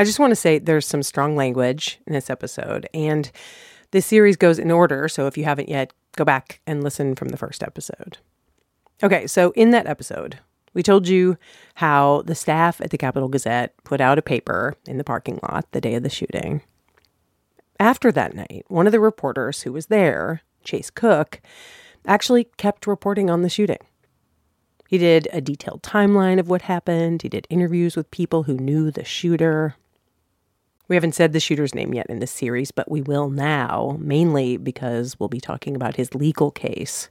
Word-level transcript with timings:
I 0.00 0.04
just 0.04 0.18
want 0.18 0.30
to 0.30 0.36
say 0.36 0.58
there's 0.58 0.86
some 0.86 1.02
strong 1.02 1.36
language 1.36 2.00
in 2.06 2.14
this 2.14 2.30
episode, 2.30 2.88
and 2.94 3.30
this 3.90 4.06
series 4.06 4.34
goes 4.34 4.58
in 4.58 4.70
order. 4.70 5.08
So 5.08 5.26
if 5.26 5.36
you 5.36 5.44
haven't 5.44 5.68
yet, 5.68 5.92
go 6.16 6.24
back 6.24 6.62
and 6.66 6.82
listen 6.82 7.14
from 7.14 7.28
the 7.28 7.36
first 7.36 7.62
episode. 7.62 8.16
Okay, 9.02 9.26
so 9.26 9.50
in 9.50 9.72
that 9.72 9.86
episode, 9.86 10.38
we 10.72 10.82
told 10.82 11.06
you 11.06 11.36
how 11.74 12.22
the 12.24 12.34
staff 12.34 12.80
at 12.80 12.88
the 12.88 12.96
Capital 12.96 13.28
Gazette 13.28 13.74
put 13.84 14.00
out 14.00 14.18
a 14.18 14.22
paper 14.22 14.74
in 14.86 14.96
the 14.96 15.04
parking 15.04 15.38
lot 15.42 15.70
the 15.72 15.82
day 15.82 15.94
of 15.96 16.02
the 16.02 16.08
shooting. 16.08 16.62
After 17.78 18.10
that 18.10 18.34
night, 18.34 18.64
one 18.68 18.86
of 18.86 18.92
the 18.92 19.00
reporters 19.00 19.64
who 19.64 19.72
was 19.74 19.88
there, 19.88 20.40
Chase 20.64 20.88
Cook, 20.88 21.42
actually 22.06 22.44
kept 22.56 22.86
reporting 22.86 23.28
on 23.28 23.42
the 23.42 23.50
shooting. 23.50 23.84
He 24.88 24.96
did 24.96 25.28
a 25.30 25.42
detailed 25.42 25.82
timeline 25.82 26.40
of 26.40 26.48
what 26.48 26.62
happened. 26.62 27.20
He 27.20 27.28
did 27.28 27.46
interviews 27.50 27.96
with 27.96 28.10
people 28.10 28.44
who 28.44 28.56
knew 28.56 28.90
the 28.90 29.04
shooter. 29.04 29.76
We 30.90 30.96
haven't 30.96 31.14
said 31.14 31.32
the 31.32 31.38
shooter's 31.38 31.72
name 31.72 31.94
yet 31.94 32.08
in 32.08 32.18
this 32.18 32.32
series, 32.32 32.72
but 32.72 32.90
we 32.90 33.00
will 33.00 33.30
now, 33.30 33.96
mainly 34.00 34.56
because 34.56 35.14
we'll 35.20 35.28
be 35.28 35.40
talking 35.40 35.76
about 35.76 35.94
his 35.94 36.16
legal 36.16 36.50
case. 36.50 37.10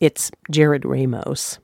It's 0.00 0.30
Jarrod 0.52 0.84
Ramos. 0.84 1.58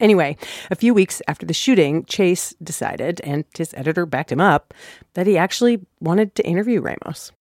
Anyway, 0.00 0.38
a 0.70 0.74
few 0.74 0.94
weeks 0.94 1.20
after 1.28 1.44
the 1.44 1.52
shooting, 1.52 2.06
Chase 2.06 2.54
decided, 2.62 3.20
and 3.20 3.44
his 3.54 3.74
editor 3.74 4.06
backed 4.06 4.32
him 4.32 4.40
up, 4.40 4.72
that 5.12 5.26
he 5.26 5.36
actually 5.36 5.84
wanted 6.00 6.34
to 6.36 6.46
interview 6.46 6.80
Ramos. 6.80 7.32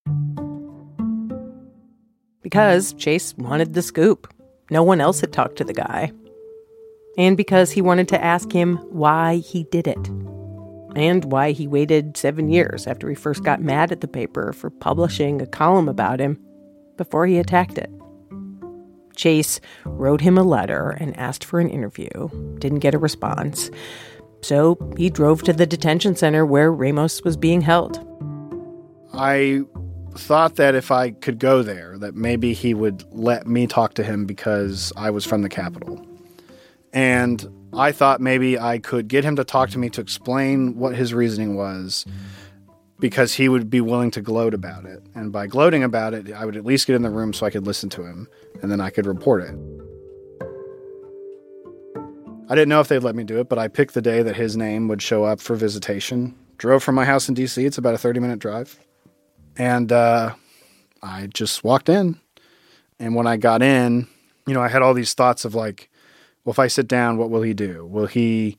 Because 2.42 2.92
Chase 2.96 3.34
wanted 3.38 3.76
the 3.76 3.82
scoop. 3.82 4.28
No 4.70 4.84
one 4.84 5.00
else 5.00 5.22
had 5.22 5.32
talked 5.32 5.56
to 5.60 5.64
the 5.64 5.74
guy. 5.74 6.12
And 7.18 7.38
because 7.38 7.72
he 7.72 7.82
wanted 7.82 8.10
to 8.10 8.22
ask 8.22 8.52
him 8.52 8.76
why 8.90 9.38
he 9.38 9.64
did 9.64 9.88
it 9.88 10.10
and 10.96 11.26
why 11.26 11.52
he 11.52 11.68
waited 11.68 12.18
seven 12.18 12.50
years 12.50 12.88
after 12.88 13.10
he 13.10 13.16
first 13.16 13.44
got 13.44 13.62
mad 13.62 13.92
at 13.92 14.02
the 14.02 14.08
paper 14.08 14.54
for 14.54 14.70
publishing 14.70 15.42
a 15.42 15.48
column 15.48 15.90
about 15.90 16.20
him 16.20 16.40
before 16.98 17.28
he 17.28 17.38
attacked 17.38 17.78
it. 17.78 17.92
Chase 19.16 19.60
wrote 19.86 20.22
him 20.22 20.38
a 20.38 20.44
letter 20.44 20.90
and 20.90 21.18
asked 21.18 21.44
for 21.44 21.60
an 21.60 21.70
interview, 21.70 22.30
didn't 22.60 22.80
get 22.80 22.96
a 22.96 23.00
response. 23.00 23.70
So 24.42 24.78
he 24.98 25.10
drove 25.10 25.44
to 25.44 25.54
the 25.54 25.66
detention 25.66 26.16
center 26.16 26.46
where 26.46 26.72
Ramos 26.72 27.24
was 27.24 27.38
being 27.38 27.62
held. 27.62 28.00
I 29.14 29.62
thought 30.16 30.56
that 30.56 30.76
if 30.76 30.92
I 30.92 31.12
could 31.12 31.40
go 31.40 31.64
there, 31.64 31.98
that 31.98 32.16
maybe 32.16 32.54
he 32.54 32.74
would 32.74 33.04
let 33.12 33.48
me 33.48 33.68
talk 33.68 33.96
to 33.96 34.04
him 34.04 34.26
because 34.26 34.94
I 34.96 35.10
was 35.10 35.26
from 35.26 35.42
the 35.42 35.50
capital. 35.50 36.06
And 36.94 37.46
I 37.78 37.92
thought 37.92 38.22
maybe 38.22 38.58
I 38.58 38.80
could 38.80 39.08
get 39.08 39.24
him 39.24 39.36
to 39.36 39.44
talk 39.44 39.70
to 39.72 39.80
me 39.80 39.90
to 39.92 40.02
explain 40.02 40.78
what 40.78 40.96
his 40.96 41.14
reasoning 41.14 41.56
was 41.56 42.06
because 43.00 43.34
he 43.34 43.50
would 43.50 43.70
be 43.70 43.82
willing 43.82 44.12
to 44.12 44.22
gloat 44.22 44.54
about 44.54 44.86
it. 44.86 45.04
And 45.14 45.32
by 45.32 45.48
gloating 45.48 45.84
about 45.84 46.14
it, 46.14 46.32
I 46.32 46.46
would 46.46 46.56
at 46.56 46.66
least 46.66 46.88
get 46.88 46.96
in 46.96 47.02
the 47.02 47.10
room 47.10 47.34
so 47.34 47.46
I 47.46 47.50
could 47.50 47.66
listen 47.66 47.90
to 47.90 48.06
him 48.06 48.30
and 48.62 48.72
then 48.72 48.80
I 48.80 48.90
could 48.90 49.06
report 49.06 49.44
it. 49.44 49.56
I 52.48 52.56
didn't 52.56 52.70
know 52.70 52.80
if 52.80 52.88
they'd 52.88 53.00
let 53.00 53.16
me 53.16 53.24
do 53.24 53.40
it, 53.40 53.50
but 53.50 53.58
I 53.58 53.68
picked 53.68 53.94
the 53.94 54.02
day 54.02 54.22
that 54.22 54.36
his 54.36 54.56
name 54.56 54.88
would 54.88 55.02
show 55.02 55.26
up 55.26 55.42
for 55.42 55.56
visitation. 55.56 56.36
Drove 56.58 56.84
from 56.84 56.96
my 56.96 57.04
house 57.04 57.28
in 57.28 57.36
DC, 57.36 57.66
it's 57.66 57.78
about 57.78 57.96
a 57.96 57.98
30 57.98 58.20
minute 58.22 58.40
drive. 58.40 58.80
And 59.58 59.92
uh, 59.92 60.36
I 61.02 61.28
just 61.28 61.64
walked 61.64 61.90
in. 61.90 62.20
And 63.00 63.16
when 63.16 63.28
I 63.28 63.36
got 63.36 63.62
in, 63.62 64.08
you 64.48 64.54
know, 64.54 64.62
I 64.62 64.70
had 64.70 64.82
all 64.82 64.94
these 64.94 65.14
thoughts 65.14 65.44
of 65.44 65.56
like, 65.56 65.90
well, 66.46 66.52
if 66.52 66.60
I 66.60 66.68
sit 66.68 66.88
down, 66.88 67.18
what 67.18 67.32
will 67.32 67.42
he 67.42 67.54
do? 67.54 67.86
Will 67.86 68.06
he 68.06 68.58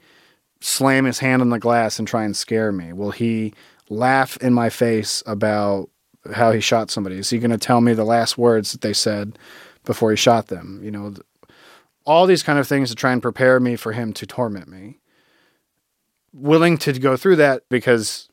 slam 0.61 1.05
his 1.05 1.21
hand 1.21 1.41
on 1.41 1.51
the 1.51 1.59
glass 1.59 1.99
and 1.99 2.07
try 2.07 2.25
and 2.25 2.37
scare 2.37 2.73
me? 2.73 2.93
Will 2.93 3.13
he 3.13 3.55
laugh 3.89 4.37
in 4.39 4.53
my 4.53 4.69
face 4.69 5.23
about 5.25 5.89
how 6.35 6.51
he 6.51 6.61
shot 6.61 6.91
somebody? 6.91 7.19
Is 7.19 7.31
he 7.31 7.39
going 7.39 7.53
to 7.53 7.59
tell 7.59 7.81
me 7.81 7.95
the 7.95 8.05
last 8.05 8.37
words 8.37 8.73
that 8.73 8.81
they 8.81 8.93
said 8.93 9.39
before 9.85 10.11
he 10.11 10.17
shot 10.17 10.49
them? 10.49 10.81
You 10.83 10.91
know, 10.91 11.15
all 12.05 12.27
these 12.27 12.43
kind 12.43 12.59
of 12.59 12.67
things 12.67 12.89
to 12.91 12.97
try 12.97 13.13
and 13.13 13.23
prepare 13.23 13.61
me 13.61 13.77
for 13.77 13.93
him 13.93 14.13
to 14.15 14.27
torment 14.27 14.69
me. 14.69 14.99
Willing 16.33 16.77
to 16.79 16.93
go 16.93 17.17
through 17.17 17.37
that 17.37 17.63
because, 17.71 18.29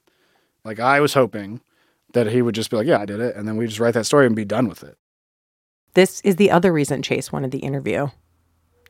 like, 0.66 0.80
I 0.80 1.00
was 1.00 1.14
hoping 1.14 1.62
that 2.14 2.28
he 2.28 2.42
would 2.42 2.56
just 2.56 2.70
be 2.70 2.78
like, 2.78 2.88
yeah, 2.88 3.00
I 3.00 3.06
did 3.06 3.20
it. 3.20 3.36
And 3.36 3.48
then 3.48 3.56
we 3.56 3.68
just 3.68 3.80
write 3.80 3.94
that 3.94 4.06
story 4.06 4.26
and 4.26 4.36
be 4.36 4.46
done 4.46 4.68
with 4.68 4.84
it. 4.84 4.98
This 5.94 6.22
is 6.22 6.38
the 6.38 6.50
other 6.50 6.74
reason 6.74 7.04
Chase 7.04 7.32
wanted 7.32 7.52
the 7.52 7.60
interview. 7.60 8.08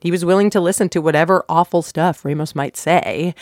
He 0.03 0.12
was 0.12 0.25
willing 0.25 0.50
to 0.50 0.59
listen 0.59 0.90
to 0.90 1.02
whatever 1.02 1.46
awful 1.47 1.81
stuff 1.81 2.25
Ramos 2.25 2.53
might 2.53 2.75
say, 2.75 3.34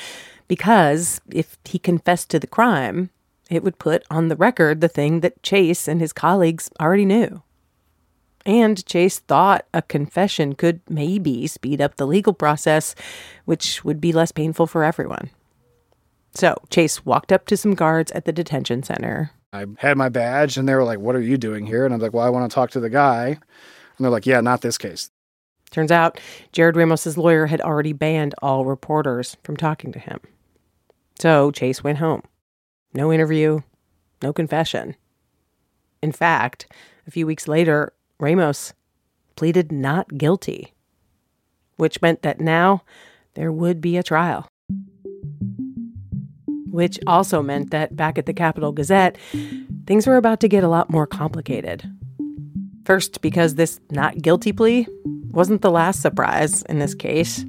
because 0.47 1.19
if 1.31 1.57
he 1.65 1.79
confessed 1.79 2.29
to 2.29 2.39
the 2.39 2.45
crime, 2.45 3.09
it 3.49 3.63
would 3.63 3.79
put 3.79 4.05
on 4.11 4.27
the 4.27 4.35
record 4.35 4.79
the 4.79 4.87
thing 4.87 5.21
that 5.21 5.41
Chase 5.41 5.87
and 5.87 5.99
his 5.99 6.13
colleagues 6.13 6.69
already 6.79 7.03
knew. 7.03 7.41
And 8.45 8.85
Chase 8.85 9.17
thought 9.17 9.65
a 9.73 9.81
confession 9.81 10.53
could 10.53 10.81
maybe 10.87 11.47
speed 11.47 11.81
up 11.81 11.95
the 11.95 12.05
legal 12.05 12.31
process, 12.31 12.93
which 13.45 13.83
would 13.83 13.99
be 13.99 14.11
less 14.13 14.31
painful 14.31 14.67
for 14.67 14.83
everyone. 14.83 15.31
So 16.35 16.53
Chase 16.69 17.03
walked 17.03 17.31
up 17.31 17.47
to 17.47 17.57
some 17.57 17.73
guards 17.73 18.11
at 18.11 18.25
the 18.25 18.31
detention 18.31 18.83
center. 18.83 19.31
I 19.51 19.65
had 19.79 19.97
my 19.97 20.09
badge 20.09 20.57
and 20.57 20.69
they 20.69 20.75
were 20.75 20.83
like, 20.83 20.99
What 20.99 21.15
are 21.15 21.21
you 21.21 21.39
doing 21.39 21.65
here? 21.65 21.85
And 21.85 21.93
I'm 21.95 21.99
like, 21.99 22.13
Well, 22.13 22.23
I 22.23 22.29
want 22.29 22.51
to 22.51 22.53
talk 22.53 22.69
to 22.71 22.79
the 22.79 22.91
guy. 22.91 23.29
And 23.29 23.39
they're 23.97 24.11
like, 24.11 24.27
Yeah, 24.27 24.41
not 24.41 24.61
this 24.61 24.77
case. 24.77 25.09
Turns 25.71 25.91
out 25.91 26.19
Jarrod 26.51 26.75
Ramos's 26.75 27.17
lawyer 27.17 27.45
had 27.47 27.61
already 27.61 27.93
banned 27.93 28.35
all 28.41 28.65
reporters 28.65 29.37
from 29.43 29.55
talking 29.55 29.91
to 29.93 29.99
him. 29.99 30.19
So 31.19 31.51
Chase 31.51 31.83
went 31.83 31.99
home. 31.99 32.23
No 32.93 33.11
interview, 33.11 33.61
no 34.21 34.33
confession. 34.33 34.95
In 36.03 36.11
fact, 36.11 36.67
a 37.07 37.11
few 37.11 37.25
weeks 37.25 37.47
later, 37.47 37.93
Ramos 38.19 38.73
pleaded 39.35 39.71
not 39.71 40.17
guilty, 40.17 40.73
which 41.77 42.01
meant 42.01 42.21
that 42.21 42.41
now 42.41 42.83
there 43.35 43.51
would 43.51 43.79
be 43.79 43.97
a 43.97 44.03
trial. 44.03 44.47
Which 46.69 46.99
also 47.07 47.41
meant 47.41 47.71
that 47.71 47.95
back 47.95 48.17
at 48.17 48.25
the 48.25 48.33
Capital 48.33 48.71
Gazette, 48.71 49.17
things 49.85 50.05
were 50.05 50.17
about 50.17 50.41
to 50.41 50.47
get 50.47 50.63
a 50.63 50.69
lot 50.69 50.89
more 50.89 51.07
complicated. 51.07 51.89
First, 52.83 53.21
because 53.21 53.55
this 53.55 53.79
not 53.89 54.21
guilty 54.21 54.51
plea 54.51 54.87
wasn't 55.31 55.61
the 55.61 55.71
last 55.71 56.01
surprise 56.01 56.61
in 56.63 56.79
this 56.79 56.93
case, 56.93 57.45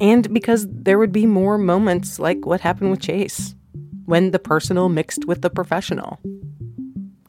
and 0.00 0.32
because 0.32 0.66
there 0.70 0.98
would 0.98 1.12
be 1.12 1.26
more 1.26 1.58
moments 1.58 2.18
like 2.18 2.44
what 2.46 2.60
happened 2.60 2.90
with 2.90 3.00
Chase, 3.00 3.54
when 4.04 4.30
the 4.30 4.38
personal 4.38 4.88
mixed 4.88 5.26
with 5.26 5.42
the 5.42 5.50
professional. 5.50 6.20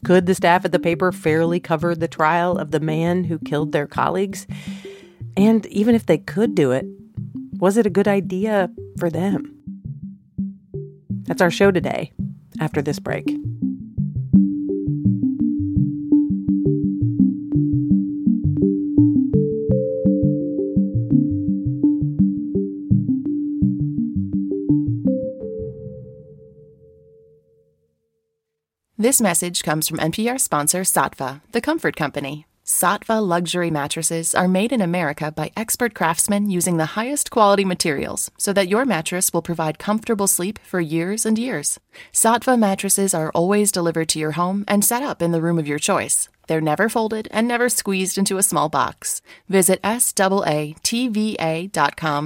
Could 0.05 0.25
the 0.25 0.35
staff 0.35 0.63
at 0.63 0.71
the 0.71 0.79
paper 0.79 1.11
fairly 1.11 1.59
cover 1.59 1.95
the 1.95 2.07
trial 2.07 2.57
of 2.57 2.71
the 2.71 2.79
man 2.79 3.23
who 3.23 3.39
killed 3.39 3.71
their 3.71 3.87
colleagues? 3.87 4.47
And 5.35 5.65
even 5.67 5.95
if 5.95 6.05
they 6.05 6.17
could 6.17 6.55
do 6.55 6.71
it, 6.71 6.85
was 7.59 7.77
it 7.77 7.85
a 7.85 7.91
good 7.91 8.07
idea 8.07 8.69
for 8.99 9.09
them? 9.09 9.53
That's 11.23 11.41
our 11.41 11.51
show 11.51 11.71
today, 11.71 12.11
after 12.59 12.81
this 12.81 12.99
break. 12.99 13.27
This 29.07 29.21
message 29.21 29.63
comes 29.63 29.87
from 29.87 29.99
NPR 29.99 30.37
sponsor 30.37 30.81
Saatva, 30.81 31.39
the 31.53 31.61
comfort 31.61 31.95
company. 31.95 32.45
Saatva 32.67 33.25
luxury 33.25 33.71
mattresses 33.71 34.35
are 34.35 34.49
made 34.49 34.73
in 34.73 34.81
America 34.81 35.31
by 35.31 35.51
expert 35.55 35.95
craftsmen 35.95 36.49
using 36.49 36.75
the 36.75 36.97
highest 36.97 37.31
quality 37.31 37.63
materials 37.63 38.29
so 38.37 38.51
that 38.51 38.67
your 38.67 38.83
mattress 38.83 39.31
will 39.31 39.41
provide 39.41 39.79
comfortable 39.79 40.27
sleep 40.27 40.59
for 40.59 40.81
years 40.81 41.25
and 41.25 41.39
years. 41.39 41.79
Saatva 42.11 42.59
mattresses 42.59 43.13
are 43.13 43.31
always 43.31 43.71
delivered 43.71 44.09
to 44.09 44.19
your 44.19 44.31
home 44.31 44.65
and 44.67 44.83
set 44.83 45.01
up 45.01 45.21
in 45.21 45.31
the 45.31 45.41
room 45.41 45.57
of 45.57 45.65
your 45.65 45.79
choice. 45.79 46.27
They're 46.47 46.59
never 46.59 46.89
folded 46.89 47.29
and 47.31 47.47
never 47.47 47.69
squeezed 47.69 48.17
into 48.17 48.37
a 48.37 48.43
small 48.43 48.67
box. 48.67 49.21
Visit 49.47 49.81
SAATVA.com 49.83 50.81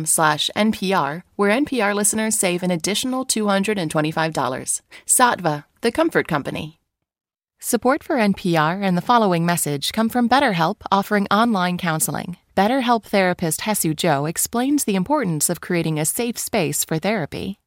slash 0.05 0.49
NPR, 0.55 1.21
where 1.35 1.55
NPR 1.55 1.93
listeners 1.93 2.35
save 2.35 2.63
an 2.63 2.71
additional 2.71 3.27
$225. 3.27 4.81
Saatva, 5.05 5.65
the 5.81 5.91
comfort 5.91 6.27
company. 6.27 6.80
Support 7.63 8.01
for 8.03 8.15
NPR 8.15 8.83
and 8.83 8.97
the 8.97 9.03
following 9.03 9.45
message 9.45 9.91
come 9.91 10.09
from 10.09 10.27
BetterHelp 10.27 10.77
offering 10.91 11.27
online 11.29 11.77
counseling. 11.77 12.37
BetterHelp 12.57 13.03
therapist 13.03 13.61
Hesu 13.61 13.95
Joe 13.95 14.25
explains 14.25 14.83
the 14.83 14.95
importance 14.95 15.47
of 15.47 15.61
creating 15.61 15.99
a 15.99 16.05
safe 16.05 16.39
space 16.39 16.83
for 16.83 16.97
therapy. 16.97 17.59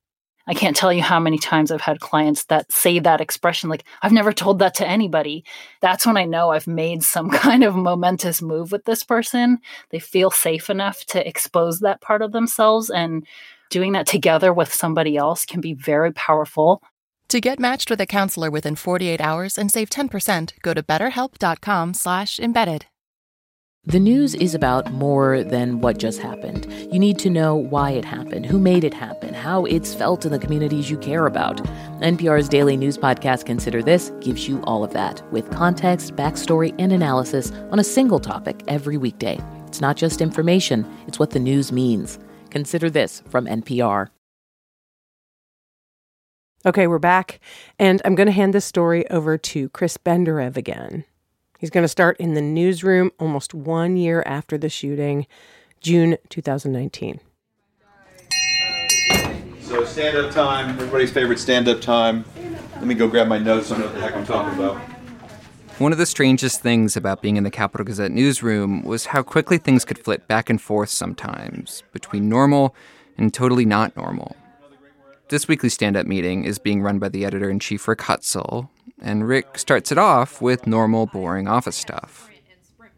I 0.48 0.54
can't 0.54 0.76
tell 0.76 0.92
you 0.92 1.00
how 1.00 1.20
many 1.20 1.38
times 1.38 1.70
I've 1.70 1.80
had 1.80 2.00
clients 2.00 2.46
that 2.46 2.72
say 2.72 2.98
that 2.98 3.20
expression, 3.20 3.70
like, 3.70 3.84
I've 4.02 4.10
never 4.10 4.32
told 4.32 4.58
that 4.58 4.74
to 4.74 4.86
anybody. 4.86 5.44
That's 5.80 6.04
when 6.04 6.16
I 6.16 6.24
know 6.24 6.50
I've 6.50 6.66
made 6.66 7.04
some 7.04 7.30
kind 7.44 7.62
of 7.62 7.76
momentous 7.76 8.42
move 8.42 8.72
with 8.72 8.86
this 8.86 9.04
person. 9.04 9.60
They 9.90 10.00
feel 10.00 10.32
safe 10.32 10.70
enough 10.70 11.04
to 11.10 11.24
expose 11.24 11.78
that 11.80 12.00
part 12.00 12.20
of 12.20 12.32
themselves. 12.32 12.90
And 12.90 13.24
doing 13.70 13.92
that 13.92 14.06
together 14.06 14.52
with 14.52 14.72
somebody 14.72 15.16
else 15.16 15.44
can 15.44 15.60
be 15.60 15.74
very 15.74 16.12
powerful. 16.12 16.82
To 17.34 17.40
get 17.40 17.58
matched 17.58 17.90
with 17.90 18.00
a 18.00 18.06
counselor 18.06 18.48
within 18.48 18.76
48 18.76 19.20
hours 19.20 19.58
and 19.58 19.68
save 19.68 19.90
10%, 19.90 20.52
go 20.62 20.72
to 20.72 20.84
betterhelp.com 20.84 21.94
slash 21.94 22.38
embedded. 22.38 22.86
The 23.82 23.98
news 23.98 24.36
is 24.36 24.54
about 24.54 24.92
more 24.92 25.42
than 25.42 25.80
what 25.80 25.98
just 25.98 26.20
happened. 26.20 26.72
You 26.92 27.00
need 27.00 27.18
to 27.18 27.30
know 27.30 27.56
why 27.56 27.90
it 27.90 28.04
happened, 28.04 28.46
who 28.46 28.60
made 28.60 28.84
it 28.84 28.94
happen, 28.94 29.34
how 29.34 29.64
it's 29.64 29.94
felt 29.94 30.24
in 30.24 30.30
the 30.30 30.38
communities 30.38 30.88
you 30.88 30.96
care 30.96 31.26
about. 31.26 31.56
NPR's 32.00 32.48
daily 32.48 32.76
news 32.76 32.96
podcast, 32.96 33.46
Consider 33.46 33.82
This, 33.82 34.12
gives 34.20 34.48
you 34.48 34.62
all 34.62 34.84
of 34.84 34.92
that, 34.92 35.20
with 35.32 35.50
context, 35.50 36.14
backstory, 36.14 36.72
and 36.78 36.92
analysis 36.92 37.50
on 37.72 37.80
a 37.80 37.84
single 37.84 38.20
topic 38.20 38.62
every 38.68 38.96
weekday. 38.96 39.40
It's 39.66 39.80
not 39.80 39.96
just 39.96 40.20
information, 40.20 40.86
it's 41.08 41.18
what 41.18 41.30
the 41.30 41.40
news 41.40 41.72
means. 41.72 42.20
Consider 42.50 42.90
This 42.90 43.24
from 43.28 43.46
NPR. 43.46 44.10
Okay, 46.66 46.86
we're 46.86 46.98
back, 46.98 47.40
and 47.78 48.00
I'm 48.06 48.14
going 48.14 48.26
to 48.26 48.32
hand 48.32 48.54
this 48.54 48.64
story 48.64 49.06
over 49.10 49.36
to 49.36 49.68
Chris 49.68 49.98
Benderev 49.98 50.56
again. 50.56 51.04
He's 51.58 51.68
going 51.68 51.84
to 51.84 51.88
start 51.88 52.16
in 52.18 52.32
the 52.32 52.40
newsroom 52.40 53.10
almost 53.20 53.52
one 53.52 53.98
year 53.98 54.22
after 54.24 54.56
the 54.56 54.70
shooting, 54.70 55.26
June 55.82 56.16
2019. 56.30 57.20
So 59.60 59.84
stand 59.84 60.16
up 60.16 60.32
time, 60.32 60.70
everybody's 60.70 61.10
favorite 61.10 61.38
stand 61.38 61.68
up 61.68 61.82
time. 61.82 62.24
Let 62.76 62.86
me 62.86 62.94
go 62.94 63.08
grab 63.08 63.28
my 63.28 63.38
notes 63.38 63.70
on 63.70 63.82
what 63.82 63.92
the 63.92 64.00
heck 64.00 64.16
I'm 64.16 64.24
talking 64.24 64.58
about. 64.58 64.78
One 65.78 65.92
of 65.92 65.98
the 65.98 66.06
strangest 66.06 66.62
things 66.62 66.96
about 66.96 67.20
being 67.20 67.36
in 67.36 67.44
the 67.44 67.50
Capital 67.50 67.84
Gazette 67.84 68.10
newsroom 68.10 68.84
was 68.84 69.06
how 69.06 69.22
quickly 69.22 69.58
things 69.58 69.84
could 69.84 69.98
flip 69.98 70.26
back 70.28 70.48
and 70.48 70.58
forth 70.58 70.88
sometimes 70.88 71.82
between 71.92 72.30
normal 72.30 72.74
and 73.18 73.34
totally 73.34 73.66
not 73.66 73.94
normal. 73.98 74.34
This 75.34 75.48
weekly 75.48 75.68
stand 75.68 75.96
up 75.96 76.06
meeting 76.06 76.44
is 76.44 76.60
being 76.60 76.80
run 76.80 77.00
by 77.00 77.08
the 77.08 77.24
editor 77.24 77.50
in 77.50 77.58
chief, 77.58 77.88
Rick 77.88 77.98
Hutzell, 78.02 78.68
and 79.02 79.26
Rick 79.26 79.58
starts 79.58 79.90
it 79.90 79.98
off 79.98 80.40
with 80.40 80.64
normal, 80.64 81.06
boring 81.06 81.48
office 81.48 81.74
stuff, 81.74 82.30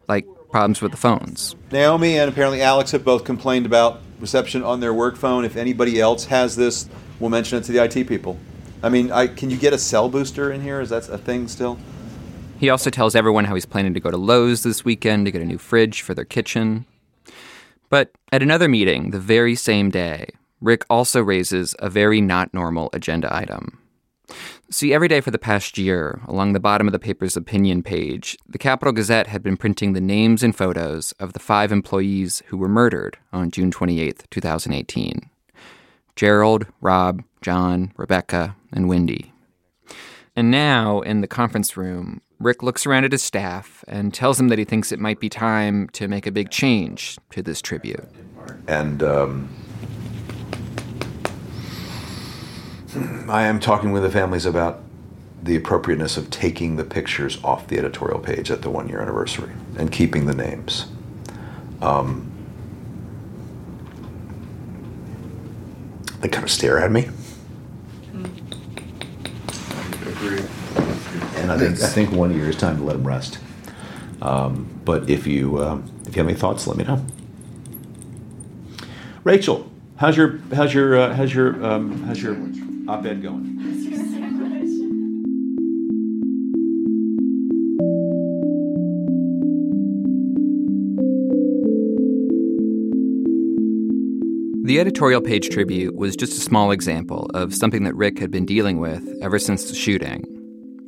like 0.07 0.27
problems 0.51 0.79
with 0.79 0.91
the 0.91 0.99
phones. 0.99 1.55
Naomi 1.71 2.19
and 2.19 2.29
apparently 2.29 2.61
Alex 2.61 2.91
have 2.91 3.03
both 3.03 3.23
complained 3.23 3.65
about 3.65 4.01
reception 4.19 4.61
on 4.61 4.81
their 4.81 4.93
work 4.93 5.15
phone. 5.15 5.45
If 5.45 5.57
anybody 5.57 5.99
else 5.99 6.25
has 6.25 6.55
this, 6.55 6.87
we'll 7.19 7.31
mention 7.31 7.57
it 7.57 7.63
to 7.63 7.71
the 7.71 7.83
IT 7.83 8.07
people. 8.07 8.37
I 8.83 8.89
mean, 8.89 9.11
I, 9.11 9.25
can 9.25 9.49
you 9.49 9.57
get 9.57 9.73
a 9.73 9.79
cell 9.79 10.07
booster 10.07 10.51
in 10.51 10.61
here? 10.61 10.79
Is 10.79 10.89
that 10.89 11.09
a 11.09 11.17
thing 11.17 11.47
still? 11.47 11.79
He 12.59 12.69
also 12.69 12.91
tells 12.91 13.15
everyone 13.15 13.45
how 13.45 13.55
he's 13.55 13.65
planning 13.65 13.95
to 13.95 13.99
go 13.99 14.11
to 14.11 14.17
Lowe's 14.17 14.61
this 14.61 14.85
weekend 14.85 15.25
to 15.25 15.31
get 15.31 15.41
a 15.41 15.45
new 15.45 15.57
fridge 15.57 16.03
for 16.03 16.13
their 16.13 16.23
kitchen. 16.23 16.85
But 17.89 18.11
at 18.31 18.43
another 18.43 18.69
meeting 18.69 19.09
the 19.09 19.19
very 19.19 19.55
same 19.55 19.89
day, 19.89 20.27
Rick 20.61 20.85
also 20.89 21.21
raises 21.21 21.75
a 21.79 21.89
very 21.89 22.21
not 22.21 22.53
normal 22.53 22.89
agenda 22.93 23.33
item. 23.33 23.79
See, 24.69 24.93
every 24.93 25.07
day 25.07 25.21
for 25.21 25.31
the 25.31 25.39
past 25.39 25.77
year, 25.77 26.19
along 26.27 26.51
the 26.51 26.59
bottom 26.59 26.87
of 26.87 26.91
the 26.91 26.99
paper's 26.99 27.37
opinion 27.37 27.83
page, 27.83 28.37
the 28.47 28.57
Capital 28.57 28.91
Gazette 28.91 29.27
had 29.27 29.41
been 29.41 29.55
printing 29.55 29.93
the 29.93 30.01
names 30.01 30.43
and 30.43 30.53
photos 30.53 31.13
of 31.13 31.31
the 31.31 31.39
five 31.39 31.71
employees 31.71 32.43
who 32.47 32.57
were 32.57 32.67
murdered 32.67 33.17
on 33.31 33.51
June 33.51 33.71
28, 33.71 34.25
2018 34.29 35.29
Gerald, 36.17 36.65
Rob, 36.81 37.23
John, 37.41 37.93
Rebecca, 37.95 38.55
and 38.73 38.89
Wendy. 38.89 39.31
And 40.35 40.51
now, 40.51 41.01
in 41.01 41.21
the 41.21 41.27
conference 41.27 41.77
room, 41.77 42.21
Rick 42.39 42.61
looks 42.61 42.85
around 42.85 43.05
at 43.05 43.11
his 43.11 43.23
staff 43.23 43.85
and 43.87 44.13
tells 44.13 44.37
them 44.37 44.49
that 44.49 44.59
he 44.59 44.65
thinks 44.65 44.91
it 44.91 44.99
might 44.99 45.19
be 45.19 45.29
time 45.29 45.87
to 45.89 46.07
make 46.07 46.27
a 46.27 46.31
big 46.31 46.49
change 46.49 47.17
to 47.31 47.41
this 47.41 47.61
tribute. 47.61 48.03
And 48.67 49.01
um, 49.01 49.49
I 53.29 53.43
am 53.43 53.59
talking 53.59 53.91
with 53.91 54.03
the 54.03 54.11
families 54.11 54.45
about 54.45 54.81
the 55.43 55.55
appropriateness 55.55 56.17
of 56.17 56.29
taking 56.29 56.75
the 56.75 56.83
pictures 56.83 57.41
off 57.43 57.67
the 57.67 57.77
editorial 57.77 58.19
page 58.19 58.49
at 58.49 58.61
the 58.61 58.69
one 58.69 58.89
year 58.89 58.99
anniversary 58.99 59.51
and 59.77 59.91
keeping 59.91 60.25
the 60.25 60.33
names. 60.33 60.87
Um, 61.81 62.31
they 66.21 66.27
kind 66.27 66.43
of 66.43 66.51
stare 66.51 66.79
at 66.79 66.91
me. 66.91 67.07
And 71.35 71.51
I 71.51 71.57
think 71.57 71.81
I 71.81 71.87
think 71.87 72.11
one 72.11 72.33
year 72.33 72.49
is 72.49 72.55
time 72.55 72.77
to 72.77 72.83
let 72.83 72.93
them 72.93 73.07
rest. 73.07 73.39
Um, 74.21 74.67
but 74.83 75.09
if 75.09 75.27
you 75.27 75.63
um, 75.63 75.89
if 76.07 76.15
you 76.15 76.21
have 76.21 76.27
any 76.27 76.37
thoughts, 76.37 76.65
let 76.65 76.77
me 76.77 76.83
know. 76.83 77.05
Rachel, 79.23 79.69
how's 79.97 80.17
your 80.17 80.39
how's 80.53 80.73
your 80.73 80.97
uh, 80.97 81.13
how's 81.13 81.33
your 81.33 81.63
um, 81.63 82.01
how's 82.03 82.21
your 82.21 82.35
op-ed 82.87 83.21
going? 83.21 83.55
The 94.63 94.81
editorial 94.81 95.21
page 95.21 95.49
tribute 95.49 95.95
was 95.95 96.17
just 96.17 96.33
a 96.33 96.41
small 96.41 96.71
example 96.71 97.29
of 97.33 97.53
something 97.53 97.85
that 97.85 97.95
Rick 97.95 98.19
had 98.19 98.31
been 98.31 98.45
dealing 98.45 98.79
with 98.79 99.01
ever 99.21 99.39
since 99.39 99.69
the 99.69 99.75
shooting. 99.75 100.25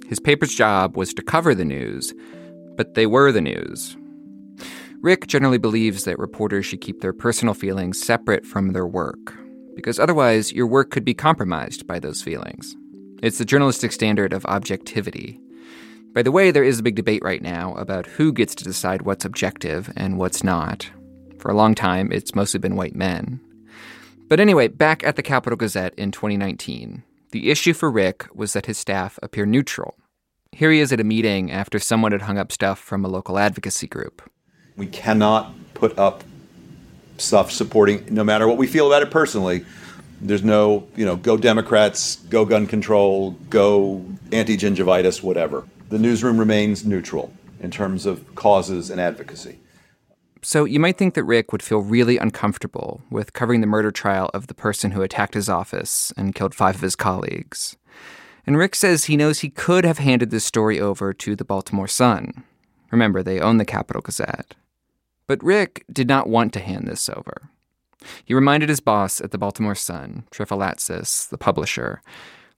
His 0.08 0.20
paper's 0.20 0.54
job 0.54 0.98
was 0.98 1.14
to 1.14 1.22
cover 1.22 1.56
the 1.56 1.64
news, 1.64 2.14
but 2.76 2.96
they 2.96 3.06
were 3.06 3.32
the 3.32 3.40
news. 3.40 3.96
Rick 5.02 5.28
generally 5.28 5.58
believes 5.58 6.04
that 6.04 6.20
reporters 6.20 6.66
should 6.66 6.82
keep 6.82 7.00
their 7.00 7.14
personal 7.14 7.54
feelings 7.54 8.02
separate 8.02 8.46
from 8.46 8.74
their 8.74 8.86
work, 8.86 9.38
because 9.80 9.98
otherwise 9.98 10.52
your 10.52 10.68
work 10.68 10.92
could 10.92 11.06
be 11.06 11.14
compromised 11.14 11.88
by 11.88 12.00
those 12.00 12.22
feelings. 12.22 12.76
It's 13.24 13.38
the 13.38 13.46
journalistic 13.46 13.94
standard 13.94 14.34
of 14.34 14.46
objectivity. 14.46 15.40
By 16.14 16.22
the 16.22 16.32
way, 16.32 16.52
there 16.52 16.66
is 16.66 16.80
a 16.80 16.84
big 16.84 16.96
debate 16.96 17.24
right 17.24 17.42
now 17.42 17.76
about 17.76 18.06
who 18.06 18.34
gets 18.34 18.54
to 18.56 18.66
decide 18.66 19.04
what's 19.04 19.24
objective 19.24 19.90
and 19.96 20.18
what's 20.18 20.44
not. 20.44 20.90
For 21.38 21.50
a 21.50 21.56
long 21.56 21.76
time, 21.76 22.12
it's 22.12 22.36
mostly 22.36 22.60
been 22.60 22.76
white 22.76 22.96
men. 22.96 23.40
But 24.28 24.42
anyway, 24.42 24.68
back 24.68 25.02
at 25.04 25.16
the 25.16 25.24
Capital 25.24 25.56
Gazette 25.56 25.94
in 25.96 26.12
2019, 26.12 27.04
the 27.32 27.50
issue 27.50 27.74
for 27.74 27.90
Rick 27.90 28.28
was 28.36 28.52
that 28.54 28.66
his 28.66 28.78
staff 28.78 29.18
appear 29.24 29.46
neutral. 29.46 29.96
Here 30.52 30.72
he 30.72 30.82
is 30.82 30.92
at 30.92 31.00
a 31.00 31.06
meeting 31.06 31.52
after 31.52 31.80
someone 31.80 32.12
had 32.12 32.24
hung 32.24 32.38
up 32.38 32.52
stuff 32.52 32.80
from 32.80 33.06
a 33.06 33.10
local 33.10 33.40
advocacy 33.40 33.88
group. 33.88 34.30
We 34.76 34.88
cannot 34.88 35.54
put 35.74 35.98
up 35.98 36.24
stuff 37.20 37.52
supporting, 37.52 38.06
no 38.14 38.24
matter 38.24 38.48
what 38.48 38.58
we 38.58 38.68
feel 38.68 38.88
about 38.88 39.02
it 39.02 39.12
personally. 39.12 39.66
There's 40.22 40.44
no, 40.44 40.88
you 40.96 41.06
know, 41.06 41.16
go 41.16 41.38
Democrats, 41.38 42.18
go 42.18 42.44
gun 42.46 42.68
control, 42.68 43.32
go 43.50 44.06
anti 44.32 44.58
gingivitis, 44.58 45.24
whatever. 45.24 45.66
The 45.90 46.00
newsroom 46.00 46.38
remains 46.38 46.86
neutral 46.86 47.34
in 47.62 47.72
terms 47.72 48.06
of 48.06 48.36
causes 48.36 48.90
and 48.90 49.00
advocacy. 49.00 49.60
So 50.42 50.64
you 50.64 50.80
might 50.80 50.98
think 50.98 51.16
that 51.16 51.24
Rick 51.24 51.52
would 51.52 51.62
feel 51.64 51.80
really 51.80 52.18
uncomfortable 52.18 53.02
with 53.10 53.34
covering 53.34 53.62
the 53.62 53.68
murder 53.68 53.92
trial 53.92 54.30
of 54.34 54.48
the 54.48 54.54
person 54.54 54.92
who 54.92 55.02
attacked 55.02 55.34
his 55.34 55.50
office 55.50 56.14
and 56.16 56.36
killed 56.36 56.56
five 56.56 56.76
of 56.76 56.82
his 56.82 56.96
colleagues. 56.96 57.76
And 58.48 58.58
Rick 58.58 58.76
says 58.76 59.06
he 59.06 59.18
knows 59.18 59.40
he 59.40 59.50
could 59.50 59.84
have 59.84 59.98
handed 59.98 60.32
this 60.32 60.46
story 60.46 60.80
over 60.80 61.14
to 61.14 61.36
the 61.36 61.44
Baltimore 61.44 61.88
Sun. 61.88 62.44
Remember, 62.90 63.22
they 63.22 63.40
own 63.40 63.58
the 63.58 63.66
Capital 63.66 64.02
Gazette. 64.02 64.56
But 65.30 65.44
Rick 65.44 65.86
did 65.94 66.08
not 66.08 66.28
want 66.28 66.54
to 66.54 66.60
hand 66.60 66.88
this 66.88 67.08
over. 67.08 67.52
He 68.26 68.34
reminded 68.34 68.68
his 68.68 68.80
boss 68.80 69.22
at 69.22 69.30
the 69.30 69.38
Baltimore 69.38 69.76
Sun, 69.76 70.24
Trif 70.32 70.48
Alatzas, 70.48 71.30
the 71.30 71.38
publisher, 71.38 72.02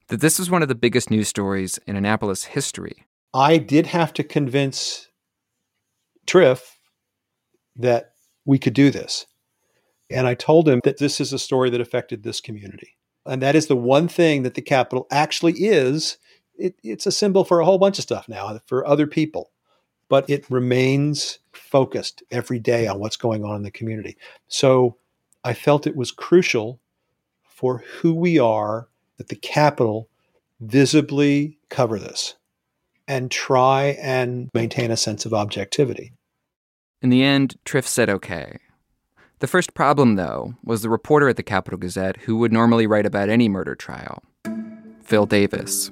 that 0.08 0.22
this 0.22 0.40
was 0.40 0.50
one 0.50 0.62
of 0.62 0.70
the 0.70 0.76
biggest 0.76 1.12
news 1.12 1.28
stories 1.28 1.80
in 1.86 1.98
Annapolis 1.98 2.46
history. 2.46 3.06
I 3.34 3.58
did 3.58 3.88
have 3.88 4.14
to 4.14 4.24
convince 4.24 5.10
Trif 6.26 6.62
that 7.76 8.14
we 8.46 8.58
could 8.58 8.74
do 8.74 8.90
this. 8.90 9.26
And 10.10 10.26
I 10.26 10.34
told 10.34 10.70
him 10.70 10.80
that 10.86 10.98
this 10.98 11.20
is 11.20 11.34
a 11.34 11.40
story 11.40 11.70
that 11.72 11.82
affected 11.82 12.24
this 12.24 12.40
community. 12.40 12.96
And 13.26 13.42
that 13.42 13.58
is 13.58 13.68
the 13.68 13.76
one 13.76 14.08
thing 14.08 14.44
that 14.44 14.54
the 14.54 14.62
Capital 14.62 15.08
actually 15.12 15.56
is. 15.56 16.18
It, 16.56 16.76
it's 16.84 17.06
a 17.06 17.12
symbol 17.12 17.44
for 17.44 17.60
a 17.60 17.66
whole 17.66 17.80
bunch 17.80 18.00
of 18.00 18.04
stuff 18.04 18.30
now 18.30 18.62
for 18.66 18.88
other 18.88 19.08
people, 19.08 19.52
but 20.12 20.30
it 20.30 20.46
remains 20.52 21.40
focused 21.54 22.22
every 22.32 22.60
day 22.60 22.86
on 22.86 23.00
what's 23.00 23.16
going 23.16 23.46
on 23.46 23.56
in 23.56 23.64
the 23.64 23.72
community. 23.72 24.18
So 24.50 24.98
I 25.46 25.54
felt 25.54 25.88
it 25.88 25.96
was 25.96 26.12
crucial 26.12 26.82
for 27.46 27.78
who 27.78 28.14
we 28.14 28.38
are 28.38 28.90
that 29.16 29.30
the 29.30 29.38
Capital 29.38 30.10
visibly 30.60 31.58
cover 31.70 31.98
this 31.98 32.36
and 33.08 33.32
try 33.32 33.98
and 34.02 34.50
maintain 34.54 34.92
a 34.92 34.98
sense 34.98 35.26
of 35.26 35.34
objectivity. 35.34 36.12
In 37.02 37.10
the 37.10 37.24
end, 37.24 37.56
Trif 37.64 37.88
said 37.88 38.10
okay. 38.10 38.58
The 39.40 39.48
first 39.48 39.74
problem, 39.74 40.18
though, 40.18 40.56
was 40.62 40.82
the 40.82 40.90
reporter 40.90 41.30
at 41.30 41.38
the 41.38 41.42
Capital 41.42 41.80
Gazette 41.80 42.18
who 42.18 42.36
would 42.36 42.52
normally 42.52 42.86
write 42.86 43.06
about 43.06 43.30
any 43.30 43.48
murder 43.48 43.76
trial 43.76 44.22
Phil 45.04 45.26
Davis. 45.26 45.90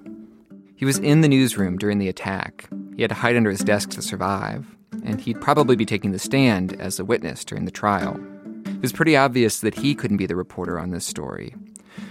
He 0.80 0.86
was 0.86 0.98
in 1.00 1.20
the 1.20 1.28
newsroom 1.28 1.78
during 1.78 1.98
the 1.98 2.08
attack. 2.08 2.70
He 2.96 3.02
had 3.02 3.10
to 3.10 3.16
hide 3.16 3.36
under 3.36 3.50
his 3.50 3.60
desk 3.60 3.90
to 3.90 4.02
survive, 4.02 4.66
and 5.04 5.20
he'd 5.20 5.42
probably 5.42 5.76
be 5.76 5.86
taking 5.86 6.14
the 6.14 6.20
stand 6.20 6.80
as 6.80 6.98
a 6.98 7.04
witness 7.04 7.44
during 7.44 7.66
the 7.66 7.70
trial. 7.70 8.18
It 8.66 8.82
was 8.82 8.94
pretty 8.94 9.18
obvious 9.18 9.60
that 9.60 9.76
he 9.76 9.94
couldn't 9.94 10.16
be 10.16 10.26
the 10.26 10.38
reporter 10.38 10.80
on 10.80 10.92
this 10.92 11.06
story. 11.06 11.54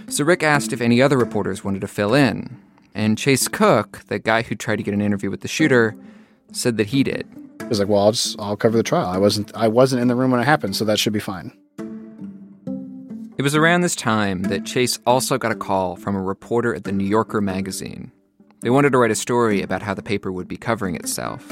So 0.07 0.23
Rick 0.23 0.43
asked 0.43 0.71
if 0.71 0.81
any 0.81 1.01
other 1.01 1.17
reporters 1.17 1.63
wanted 1.63 1.81
to 1.81 1.87
fill 1.87 2.13
in, 2.13 2.59
and 2.93 3.17
Chase 3.17 3.47
Cook, 3.47 4.03
the 4.05 4.19
guy 4.19 4.43
who 4.43 4.53
tried 4.53 4.75
to 4.75 4.83
get 4.83 4.93
an 4.93 5.01
interview 5.01 5.31
with 5.31 5.41
the 5.41 5.47
shooter, 5.47 5.95
said 6.51 6.77
that 6.77 6.89
he 6.89 7.01
did. 7.01 7.27
He 7.61 7.65
was 7.65 7.79
like, 7.79 7.89
"Well, 7.89 8.03
I'll 8.03 8.11
just 8.11 8.39
I'll 8.39 8.55
cover 8.55 8.77
the 8.77 8.83
trial. 8.83 9.07
I 9.07 9.17
wasn't 9.17 9.51
I 9.55 9.67
wasn't 9.67 10.03
in 10.03 10.09
the 10.09 10.15
room 10.15 10.29
when 10.29 10.41
it 10.41 10.45
happened, 10.45 10.75
so 10.75 10.85
that 10.85 10.99
should 10.99 11.13
be 11.13 11.19
fine." 11.19 11.53
It 13.35 13.41
was 13.41 13.55
around 13.55 13.81
this 13.81 13.95
time 13.95 14.43
that 14.43 14.67
Chase 14.67 14.99
also 15.07 15.39
got 15.39 15.51
a 15.51 15.55
call 15.55 15.95
from 15.95 16.15
a 16.15 16.21
reporter 16.21 16.75
at 16.75 16.83
the 16.83 16.91
New 16.91 17.07
Yorker 17.07 17.41
magazine. 17.41 18.11
They 18.61 18.69
wanted 18.69 18.91
to 18.91 18.97
write 18.97 19.11
a 19.11 19.15
story 19.15 19.61
about 19.61 19.81
how 19.81 19.93
the 19.93 20.03
paper 20.03 20.31
would 20.31 20.47
be 20.47 20.57
covering 20.57 20.95
itself. 20.95 21.51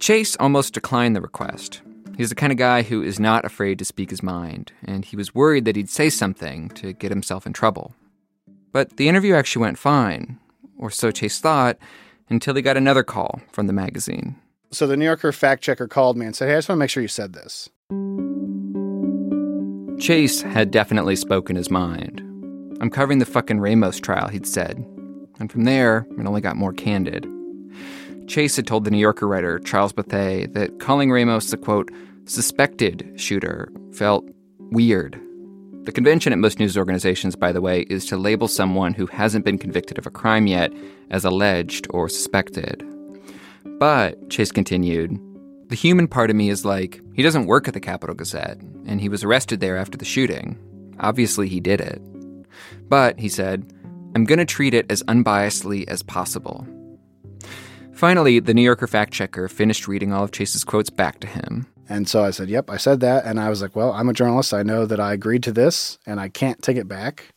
Chase 0.00 0.36
almost 0.36 0.74
declined 0.74 1.14
the 1.14 1.20
request. 1.20 1.82
He's 2.16 2.30
the 2.30 2.34
kind 2.34 2.50
of 2.52 2.58
guy 2.58 2.82
who 2.82 3.02
is 3.02 3.20
not 3.20 3.44
afraid 3.44 3.78
to 3.78 3.84
speak 3.84 4.10
his 4.10 4.22
mind, 4.22 4.72
and 4.84 5.04
he 5.04 5.16
was 5.16 5.34
worried 5.34 5.64
that 5.66 5.76
he'd 5.76 5.90
say 5.90 6.10
something 6.10 6.70
to 6.70 6.92
get 6.92 7.10
himself 7.10 7.46
in 7.46 7.52
trouble. 7.52 7.94
But 8.72 8.96
the 8.96 9.08
interview 9.08 9.34
actually 9.34 9.62
went 9.62 9.78
fine, 9.78 10.38
or 10.78 10.90
so 10.90 11.10
Chase 11.10 11.40
thought, 11.40 11.78
until 12.28 12.54
he 12.54 12.62
got 12.62 12.76
another 12.76 13.02
call 13.02 13.40
from 13.52 13.66
the 13.66 13.72
magazine. 13.72 14.36
So 14.70 14.86
the 14.86 14.96
New 14.96 15.04
Yorker 15.04 15.32
fact 15.32 15.62
checker 15.62 15.88
called 15.88 16.16
me 16.16 16.26
and 16.26 16.34
said, 16.34 16.48
Hey, 16.48 16.54
I 16.54 16.58
just 16.58 16.68
want 16.68 16.78
to 16.78 16.80
make 16.80 16.90
sure 16.90 17.02
you 17.02 17.08
said 17.08 17.34
this. 17.34 17.68
Chase 20.00 20.42
had 20.42 20.70
definitely 20.70 21.16
spoken 21.16 21.56
his 21.56 21.70
mind. 21.70 22.20
I'm 22.80 22.90
covering 22.90 23.18
the 23.18 23.26
fucking 23.26 23.60
Ramos 23.60 23.98
trial, 23.98 24.28
he'd 24.28 24.46
said. 24.46 24.84
And 25.38 25.50
from 25.50 25.64
there, 25.64 26.06
it 26.18 26.26
only 26.26 26.40
got 26.40 26.56
more 26.56 26.72
candid. 26.72 27.26
Chase 28.26 28.56
had 28.56 28.66
told 28.66 28.84
the 28.84 28.90
New 28.90 28.98
Yorker 28.98 29.26
writer 29.26 29.58
Charles 29.60 29.92
Bethea 29.92 30.48
that 30.48 30.80
calling 30.80 31.10
Ramos 31.10 31.50
the 31.50 31.56
quote, 31.56 31.90
suspected 32.26 33.12
shooter 33.16 33.72
felt 33.92 34.28
weird. 34.58 35.18
The 35.84 35.92
convention 35.92 36.34
at 36.34 36.38
most 36.38 36.58
news 36.58 36.76
organizations, 36.76 37.34
by 37.34 37.52
the 37.52 37.62
way, 37.62 37.82
is 37.82 38.04
to 38.06 38.18
label 38.18 38.46
someone 38.48 38.92
who 38.92 39.06
hasn't 39.06 39.46
been 39.46 39.56
convicted 39.56 39.96
of 39.96 40.06
a 40.06 40.10
crime 40.10 40.46
yet 40.46 40.70
as 41.10 41.24
alleged 41.24 41.86
or 41.88 42.10
suspected. 42.10 42.84
But, 43.78 44.28
Chase 44.28 44.52
continued, 44.52 45.18
the 45.68 45.76
human 45.76 46.06
part 46.06 46.28
of 46.28 46.36
me 46.36 46.50
is 46.50 46.66
like, 46.66 47.00
he 47.14 47.22
doesn't 47.22 47.46
work 47.46 47.68
at 47.68 47.74
the 47.74 47.80
Capital 47.80 48.14
Gazette, 48.14 48.60
and 48.86 49.00
he 49.00 49.08
was 49.08 49.24
arrested 49.24 49.60
there 49.60 49.78
after 49.78 49.96
the 49.96 50.04
shooting. 50.04 50.58
Obviously, 51.00 51.48
he 51.48 51.60
did 51.60 51.80
it. 51.80 52.02
But, 52.88 53.18
he 53.18 53.30
said, 53.30 53.72
I'm 54.14 54.24
going 54.24 54.38
to 54.38 54.44
treat 54.44 54.74
it 54.74 54.90
as 54.90 55.02
unbiasedly 55.04 55.86
as 55.88 56.02
possible. 56.02 56.66
Finally, 57.92 58.40
the 58.40 58.54
New 58.54 58.62
Yorker 58.62 58.86
fact 58.86 59.12
checker 59.12 59.48
finished 59.48 59.88
reading 59.88 60.12
all 60.12 60.24
of 60.24 60.32
Chase's 60.32 60.64
quotes 60.64 60.90
back 60.90 61.20
to 61.20 61.26
him. 61.26 61.66
And 61.88 62.08
so 62.08 62.24
I 62.24 62.30
said, 62.30 62.48
Yep, 62.48 62.70
I 62.70 62.76
said 62.76 63.00
that. 63.00 63.24
And 63.24 63.40
I 63.40 63.48
was 63.48 63.60
like, 63.60 63.74
Well, 63.74 63.92
I'm 63.92 64.08
a 64.08 64.12
journalist. 64.12 64.54
I 64.54 64.62
know 64.62 64.86
that 64.86 65.00
I 65.00 65.12
agreed 65.12 65.42
to 65.44 65.52
this 65.52 65.98
and 66.06 66.20
I 66.20 66.28
can't 66.28 66.62
take 66.62 66.76
it 66.76 66.88
back. 66.88 67.34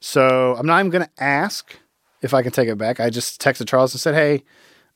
So 0.00 0.54
I'm 0.58 0.66
not 0.66 0.80
even 0.80 0.90
going 0.90 1.04
to 1.04 1.22
ask 1.22 1.78
if 2.22 2.34
I 2.34 2.42
can 2.42 2.52
take 2.52 2.68
it 2.68 2.76
back. 2.76 3.00
I 3.00 3.10
just 3.10 3.40
texted 3.40 3.68
Charles 3.68 3.94
and 3.94 4.00
said, 4.00 4.14
Hey, 4.14 4.44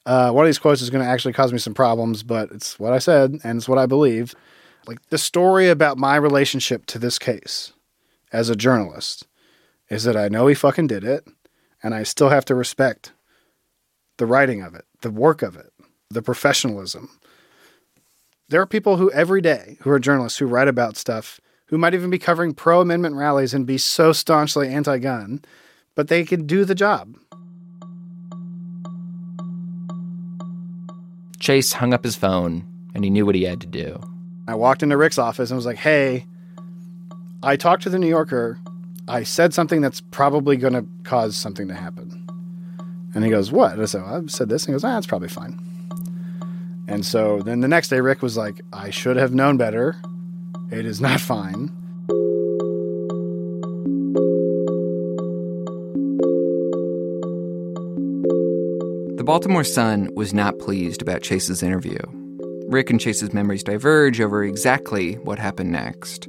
uh, 0.06 0.30
one 0.30 0.44
of 0.44 0.48
these 0.48 0.58
quotes 0.58 0.82
is 0.82 0.90
going 0.90 1.04
to 1.04 1.10
actually 1.10 1.32
cause 1.32 1.52
me 1.52 1.58
some 1.58 1.74
problems, 1.74 2.22
but 2.22 2.50
it's 2.50 2.78
what 2.78 2.92
I 2.92 2.98
said 2.98 3.38
and 3.44 3.58
it's 3.58 3.68
what 3.68 3.78
I 3.78 3.86
believe. 3.86 4.34
Like 4.86 5.06
the 5.08 5.18
story 5.18 5.68
about 5.68 5.98
my 5.98 6.16
relationship 6.16 6.86
to 6.86 6.98
this 6.98 7.18
case 7.18 7.72
as 8.32 8.50
a 8.50 8.56
journalist 8.56 9.26
is 9.90 10.04
that 10.04 10.16
I 10.16 10.28
know 10.28 10.46
he 10.46 10.54
fucking 10.54 10.86
did 10.86 11.04
it 11.04 11.26
and 11.82 11.94
I 11.94 12.02
still 12.02 12.28
have 12.28 12.44
to 12.46 12.54
respect 12.54 13.12
the 14.18 14.26
writing 14.26 14.62
of 14.62 14.74
it, 14.74 14.84
the 15.00 15.10
work 15.10 15.42
of 15.42 15.56
it, 15.56 15.72
the 16.10 16.22
professionalism. 16.22 17.08
There 18.48 18.60
are 18.60 18.66
people 18.66 18.96
who 18.96 19.10
every 19.12 19.40
day 19.40 19.76
who 19.80 19.90
are 19.90 19.98
journalists 19.98 20.38
who 20.38 20.46
write 20.46 20.68
about 20.68 20.96
stuff 20.96 21.40
who 21.66 21.78
might 21.78 21.94
even 21.94 22.10
be 22.10 22.18
covering 22.18 22.54
pro 22.54 22.80
amendment 22.80 23.14
rallies 23.14 23.52
and 23.52 23.66
be 23.66 23.78
so 23.78 24.12
staunchly 24.12 24.68
anti 24.68 24.98
gun, 24.98 25.42
but 25.94 26.08
they 26.08 26.24
can 26.24 26.46
do 26.46 26.64
the 26.64 26.74
job. 26.74 27.14
Chase 31.38 31.72
hung 31.74 31.94
up 31.94 32.04
his 32.04 32.16
phone 32.16 32.66
and 32.94 33.04
he 33.04 33.10
knew 33.10 33.24
what 33.24 33.34
he 33.34 33.44
had 33.44 33.60
to 33.60 33.66
do. 33.66 34.00
I 34.48 34.54
walked 34.54 34.82
into 34.82 34.96
Rick's 34.96 35.18
office 35.18 35.50
and 35.50 35.56
was 35.56 35.66
like, 35.66 35.76
hey, 35.76 36.26
I 37.42 37.56
talked 37.56 37.82
to 37.84 37.90
the 37.90 37.98
New 37.98 38.08
Yorker. 38.08 38.58
I 39.08 39.22
said 39.22 39.54
something 39.54 39.80
that's 39.80 40.02
probably 40.02 40.56
going 40.56 40.74
to 40.74 40.84
cause 41.02 41.34
something 41.34 41.66
to 41.68 41.74
happen. 41.74 42.26
And 43.14 43.24
he 43.24 43.30
goes, 43.30 43.50
what? 43.50 43.72
And 43.72 43.82
I 43.82 43.86
said, 43.86 44.02
well, 44.02 44.22
I 44.22 44.26
said 44.26 44.50
this. 44.50 44.64
And 44.64 44.68
he 44.68 44.74
goes, 44.74 44.84
ah, 44.84 44.94
that's 44.94 45.06
probably 45.06 45.28
fine. 45.28 45.58
And 46.86 47.04
so 47.06 47.40
then 47.40 47.60
the 47.60 47.68
next 47.68 47.88
day, 47.88 48.00
Rick 48.00 48.20
was 48.22 48.36
like, 48.36 48.60
I 48.72 48.90
should 48.90 49.16
have 49.16 49.32
known 49.32 49.56
better. 49.56 49.96
It 50.70 50.84
is 50.84 51.00
not 51.00 51.20
fine. 51.20 51.72
The 59.16 59.24
Baltimore 59.24 59.64
Sun 59.64 60.10
was 60.14 60.34
not 60.34 60.58
pleased 60.58 61.00
about 61.00 61.22
Chase's 61.22 61.62
interview. 61.62 61.98
Rick 62.68 62.90
and 62.90 63.00
Chase's 63.00 63.32
memories 63.32 63.62
diverge 63.62 64.20
over 64.20 64.44
exactly 64.44 65.14
what 65.14 65.38
happened 65.38 65.72
next. 65.72 66.28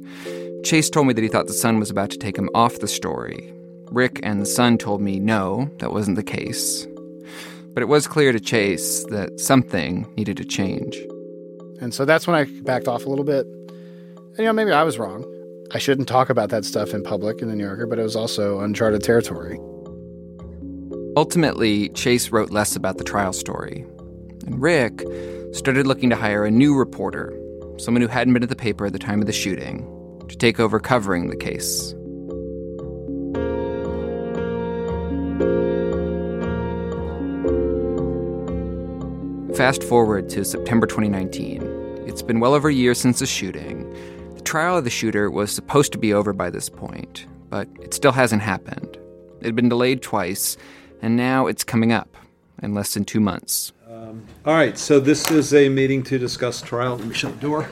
Chase 0.62 0.90
told 0.90 1.06
me 1.06 1.14
that 1.14 1.22
he 1.22 1.28
thought 1.28 1.46
the 1.46 1.52
Sun 1.52 1.78
was 1.78 1.90
about 1.90 2.10
to 2.10 2.18
take 2.18 2.36
him 2.36 2.50
off 2.54 2.78
the 2.78 2.88
story. 2.88 3.52
Rick 3.90 4.20
and 4.22 4.40
the 4.40 4.46
Sun 4.46 4.78
told 4.78 5.00
me 5.00 5.18
no, 5.18 5.70
that 5.78 5.92
wasn't 5.92 6.16
the 6.16 6.22
case. 6.22 6.86
But 7.72 7.82
it 7.82 7.86
was 7.86 8.06
clear 8.06 8.30
to 8.32 8.40
Chase 8.40 9.04
that 9.06 9.40
something 9.40 10.06
needed 10.16 10.36
to 10.36 10.44
change. 10.44 10.96
And 11.80 11.94
so 11.94 12.04
that's 12.04 12.26
when 12.26 12.36
I 12.36 12.44
backed 12.62 12.88
off 12.88 13.06
a 13.06 13.08
little 13.08 13.24
bit. 13.24 13.46
And, 13.46 14.38
you 14.38 14.44
know, 14.44 14.52
maybe 14.52 14.72
I 14.72 14.82
was 14.82 14.98
wrong. 14.98 15.24
I 15.72 15.78
shouldn't 15.78 16.08
talk 16.08 16.30
about 16.30 16.50
that 16.50 16.64
stuff 16.64 16.92
in 16.92 17.02
public 17.02 17.40
in 17.40 17.48
the 17.48 17.56
New 17.56 17.64
Yorker, 17.64 17.86
but 17.86 17.98
it 17.98 18.02
was 18.02 18.16
also 18.16 18.60
uncharted 18.60 19.02
territory. 19.02 19.58
Ultimately, 21.16 21.88
Chase 21.90 22.30
wrote 22.30 22.50
less 22.50 22.76
about 22.76 22.98
the 22.98 23.04
trial 23.04 23.32
story. 23.32 23.86
And 24.46 24.60
Rick 24.60 25.02
started 25.52 25.86
looking 25.86 26.10
to 26.10 26.16
hire 26.16 26.44
a 26.44 26.50
new 26.50 26.76
reporter, 26.76 27.32
someone 27.78 28.02
who 28.02 28.08
hadn't 28.08 28.34
been 28.34 28.42
at 28.42 28.48
the 28.50 28.56
paper 28.56 28.86
at 28.86 28.92
the 28.92 28.98
time 28.98 29.20
of 29.20 29.26
the 29.26 29.32
shooting, 29.32 29.86
to 30.30 30.36
take 30.36 30.58
over 30.58 30.80
covering 30.80 31.28
the 31.28 31.36
case. 31.36 31.94
Fast 39.56 39.82
forward 39.84 40.30
to 40.30 40.44
September 40.44 40.86
2019. 40.86 41.62
It's 42.06 42.22
been 42.22 42.40
well 42.40 42.54
over 42.54 42.68
a 42.68 42.72
year 42.72 42.94
since 42.94 43.18
the 43.18 43.26
shooting. 43.26 43.92
The 44.36 44.40
trial 44.40 44.78
of 44.78 44.84
the 44.84 44.90
shooter 44.90 45.30
was 45.30 45.52
supposed 45.52 45.92
to 45.92 45.98
be 45.98 46.14
over 46.14 46.32
by 46.32 46.48
this 46.48 46.68
point, 46.68 47.26
but 47.50 47.68
it 47.82 47.92
still 47.92 48.12
hasn't 48.12 48.42
happened. 48.42 48.96
It 49.40 49.46
had 49.46 49.54
been 49.54 49.68
delayed 49.68 50.02
twice, 50.02 50.56
and 51.02 51.16
now 51.16 51.46
it's 51.46 51.64
coming 51.64 51.92
up 51.92 52.16
in 52.62 52.74
less 52.74 52.94
than 52.94 53.04
two 53.04 53.20
months. 53.20 53.72
Um, 53.90 54.24
all 54.46 54.54
right, 54.54 54.78
so 54.78 55.00
this 55.00 55.30
is 55.30 55.52
a 55.52 55.68
meeting 55.68 56.02
to 56.04 56.18
discuss 56.18 56.62
trial. 56.62 56.96
Let 56.96 57.06
me 57.06 57.14
shut 57.14 57.34
the 57.34 57.40
door. 57.40 57.68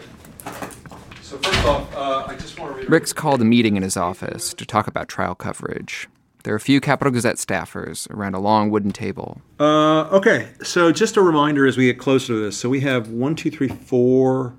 So 1.28 1.36
first 1.36 1.66
off, 1.66 1.94
uh, 1.94 2.24
I 2.26 2.36
just 2.36 2.58
want 2.58 2.72
to 2.72 2.78
read. 2.78 2.88
Rick's 2.88 3.12
called 3.12 3.42
a 3.42 3.44
meeting 3.44 3.76
in 3.76 3.82
his 3.82 3.98
office 3.98 4.54
to 4.54 4.64
talk 4.64 4.86
about 4.86 5.08
trial 5.08 5.34
coverage. 5.34 6.08
There 6.42 6.54
are 6.54 6.56
a 6.56 6.60
few 6.60 6.80
Capital 6.80 7.12
Gazette 7.12 7.36
staffers 7.36 8.10
around 8.10 8.34
a 8.34 8.38
long 8.38 8.70
wooden 8.70 8.92
table. 8.92 9.42
Uh, 9.60 10.04
okay, 10.04 10.48
so 10.62 10.90
just 10.90 11.18
a 11.18 11.20
reminder 11.20 11.66
as 11.66 11.76
we 11.76 11.84
get 11.84 11.98
closer 11.98 12.28
to 12.28 12.40
this. 12.40 12.56
So 12.56 12.70
we 12.70 12.80
have 12.80 13.10
one, 13.10 13.36
two, 13.36 13.50
three, 13.50 13.68
four 13.68 14.54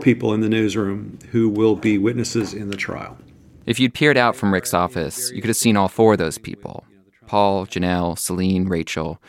people 0.00 0.32
in 0.32 0.40
the 0.40 0.48
newsroom 0.48 1.18
who 1.32 1.50
will 1.50 1.76
be 1.76 1.98
witnesses 1.98 2.54
in 2.54 2.70
the 2.70 2.76
trial. 2.76 3.18
If 3.66 3.78
you'd 3.78 3.92
peered 3.92 4.16
out 4.16 4.36
from 4.36 4.54
Rick's 4.54 4.72
office, 4.72 5.30
you 5.32 5.42
could 5.42 5.48
have 5.48 5.56
seen 5.58 5.76
all 5.76 5.88
four 5.88 6.12
of 6.12 6.18
those 6.18 6.38
people 6.38 6.86
Paul, 7.26 7.66
Janelle, 7.66 8.18
Celine, 8.18 8.68
Rachel 8.68 9.20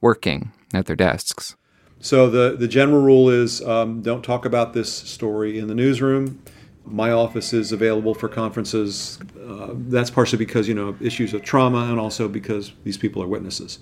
working 0.00 0.52
at 0.72 0.86
their 0.86 0.96
desks. 0.96 1.54
So 2.02 2.28
the, 2.28 2.56
the 2.56 2.66
general 2.66 3.00
rule 3.00 3.30
is 3.30 3.62
um, 3.62 4.02
don't 4.02 4.22
talk 4.22 4.44
about 4.44 4.72
this 4.72 4.92
story 4.92 5.60
in 5.60 5.68
the 5.68 5.74
newsroom. 5.74 6.42
My 6.84 7.12
office 7.12 7.52
is 7.52 7.70
available 7.70 8.12
for 8.12 8.28
conferences. 8.28 9.20
Uh, 9.40 9.68
that's 9.72 10.10
partially 10.10 10.38
because 10.38 10.66
you 10.66 10.74
know 10.74 10.96
issues 11.00 11.32
of 11.32 11.42
trauma, 11.42 11.90
and 11.90 12.00
also 12.00 12.28
because 12.28 12.72
these 12.82 12.98
people 12.98 13.22
are 13.22 13.28
witnesses. 13.28 13.78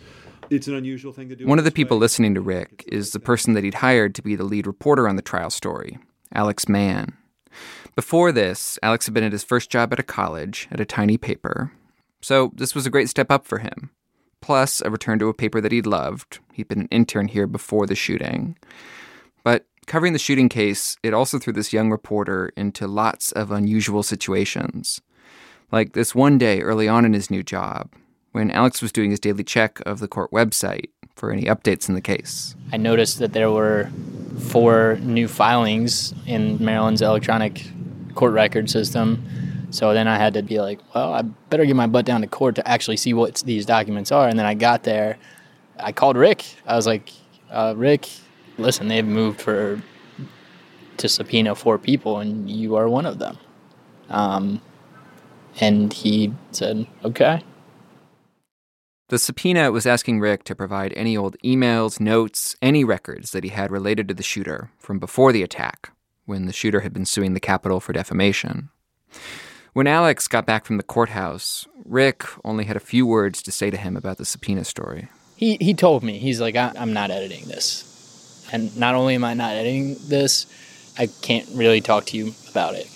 It's 0.51 0.69
an 0.69 0.75
unusual 0.75 1.15
thing 1.15 1.31
to 1.31 1.37
do. 1.37 1.47
One 1.47 1.59
of 1.59 1.65
the 1.65 1.71
people 1.71 1.97
listening 1.97 2.35
to 2.35 2.43
Rick 2.43 2.85
is 2.89 3.13
the 3.13 3.21
person 3.21 3.55
that 3.55 3.65
he'd 3.65 3.75
hired 3.75 4.15
to 4.17 4.23
be 4.23 4.37
the 4.37 4.45
lead 4.45 4.67
reporter 4.67 5.09
on 5.09 5.17
the 5.17 5.23
trial 5.23 5.49
story, 5.49 5.99
Alex 6.35 6.69
Mann. 6.69 7.17
Before 7.97 8.33
this, 8.33 8.79
Alex 8.83 9.07
had 9.07 9.15
been 9.15 9.25
at 9.25 9.33
his 9.33 9.45
first 9.45 9.71
job 9.71 9.95
at 9.95 9.99
a 9.99 10.03
college 10.03 10.69
at 10.71 10.79
a 10.79 10.85
tiny 10.85 11.17
paper, 11.17 11.73
so 12.21 12.53
this 12.55 12.75
was 12.75 12.85
a 12.85 12.91
great 12.91 13.09
step 13.09 13.31
up 13.31 13.47
for 13.47 13.59
him. 13.59 13.91
Plus, 14.41 14.81
a 14.81 14.91
return 14.91 15.19
to 15.19 15.29
a 15.29 15.35
paper 15.35 15.61
that 15.61 15.73
he'd 15.73 15.87
loved. 15.87 16.39
He'd 16.53 16.69
been 16.69 16.81
an 16.81 16.89
intern 16.91 17.29
here 17.29 17.47
before 17.47 17.87
the 17.87 17.95
shooting. 17.95 18.57
But 19.45 19.67
covering 19.87 20.13
the 20.13 20.19
shooting 20.19 20.49
case, 20.49 20.97
it 21.03 21.15
also 21.15 21.39
threw 21.39 21.53
this 21.53 21.73
young 21.73 21.91
reporter 21.91 22.53
into 22.57 22.87
lots 22.87 23.33
of 23.33 23.51
unusual 23.51 24.03
situations. 24.03 25.01
Like 25.73 25.93
this 25.93 26.15
one 26.15 26.39
day 26.39 26.61
early 26.61 26.89
on 26.89 27.05
in 27.05 27.13
his 27.13 27.31
new 27.31 27.43
job, 27.43 27.93
when 28.33 28.51
Alex 28.51 28.83
was 28.83 28.93
doing 28.93 29.11
his 29.11 29.21
daily 29.21 29.45
check 29.45 29.81
of 29.87 30.01
the 30.01 30.09
court 30.09 30.31
website 30.31 30.91
for 31.17 31.31
any 31.31 31.45
updates 31.45 31.89
in 31.89 31.95
the 31.95 32.01
case. 32.01 32.55
I 32.73 32.77
noticed 32.77 33.19
that 33.19 33.33
there 33.33 33.51
were 33.51 33.91
four 34.39 34.99
new 35.03 35.29
filings 35.29 36.15
in 36.27 36.63
Maryland's 36.65 37.03
electronic 37.03 37.67
court 38.15 38.33
record 38.33 38.71
system. 38.71 39.25
So 39.71 39.95
then 39.95 40.09
I 40.09 40.17
had 40.17 40.35
to 40.35 40.43
be 40.43 40.61
like, 40.61 40.81
well, 40.95 41.13
I 41.13 41.23
better 41.23 41.65
get 41.65 41.77
my 41.77 41.87
butt 41.87 42.05
down 42.05 42.21
to 42.23 42.27
court 42.27 42.57
to 42.57 42.69
actually 42.69 42.97
see 42.97 43.15
what 43.15 43.37
these 43.47 43.65
documents 43.65 44.11
are. 44.11 44.29
And 44.29 44.39
then 44.39 44.47
I 44.47 44.55
got 44.55 44.83
there. 44.83 45.17
I 45.79 45.93
called 45.93 46.17
Rick. 46.17 46.45
I 46.67 46.77
was 46.77 46.87
like, 46.87 47.11
uh, 47.51 47.75
Rick, 47.77 48.09
listen, 48.59 48.89
they've 48.89 49.07
moved 49.07 49.41
for 49.41 49.81
to 50.99 51.09
subpoena 51.09 51.55
four 51.55 51.79
people, 51.79 52.19
and 52.19 52.51
you 52.51 52.77
are 52.77 52.89
one 52.89 53.07
of 53.07 53.19
them. 53.19 53.39
Um, 54.11 54.61
and 55.61 55.93
he 55.93 56.35
said, 56.53 56.87
okay. 57.05 57.43
The 59.09 59.19
subpoena 59.19 59.73
was 59.73 59.87
asking 59.87 60.21
Rick 60.21 60.45
to 60.45 60.55
provide 60.55 60.93
any 60.95 61.17
old 61.17 61.37
emails, 61.45 62.01
notes, 62.01 62.55
any 62.61 62.85
records 62.85 63.33
that 63.33 63.45
he 63.45 63.51
had 63.51 63.71
related 63.71 64.09
to 64.09 64.15
the 64.15 64.23
shooter 64.23 64.71
from 64.79 64.99
before 64.99 65.33
the 65.33 65.43
attack, 65.43 65.91
when 66.27 66.47
the 66.47 66.53
shooter 66.53 66.81
had 66.81 66.93
been 66.93 67.07
suing 67.07 67.35
the 67.35 67.41
Capital 67.41 67.81
for 67.81 67.93
defamation. 67.93 68.69
When 69.73 69.87
Alex 69.87 70.27
got 70.27 70.47
back 70.47 70.65
from 70.65 70.79
the 70.79 70.83
courthouse, 70.83 71.67
Rick 71.85 72.25
only 72.45 72.65
had 72.65 72.77
a 72.77 72.81
few 72.81 73.07
words 73.07 73.41
to 73.43 73.53
say 73.53 73.71
to 73.71 73.77
him 73.77 73.97
about 73.97 74.19
the 74.19 74.25
subpoena 74.25 74.65
story. 74.65 75.09
He, 75.37 75.57
he 75.61 75.75
told 75.75 76.03
me, 76.03 76.19
he's 76.19 76.41
like, 76.41 76.57
I, 76.57 76.73
I'm 76.77 76.93
not 76.93 77.11
editing 77.11 77.47
this. 77.47 78.49
And 78.53 78.77
not 78.77 78.97
only 78.97 79.15
am 79.15 79.23
I 79.23 79.35
not 79.35 79.53
editing 79.53 79.97
this, 80.09 80.47
I 80.99 81.07
can't 81.07 81.49
really 81.55 81.81
talk 81.81 82.07
to 82.07 82.17
you 82.17 82.35
about 82.51 82.75
it, 82.75 82.87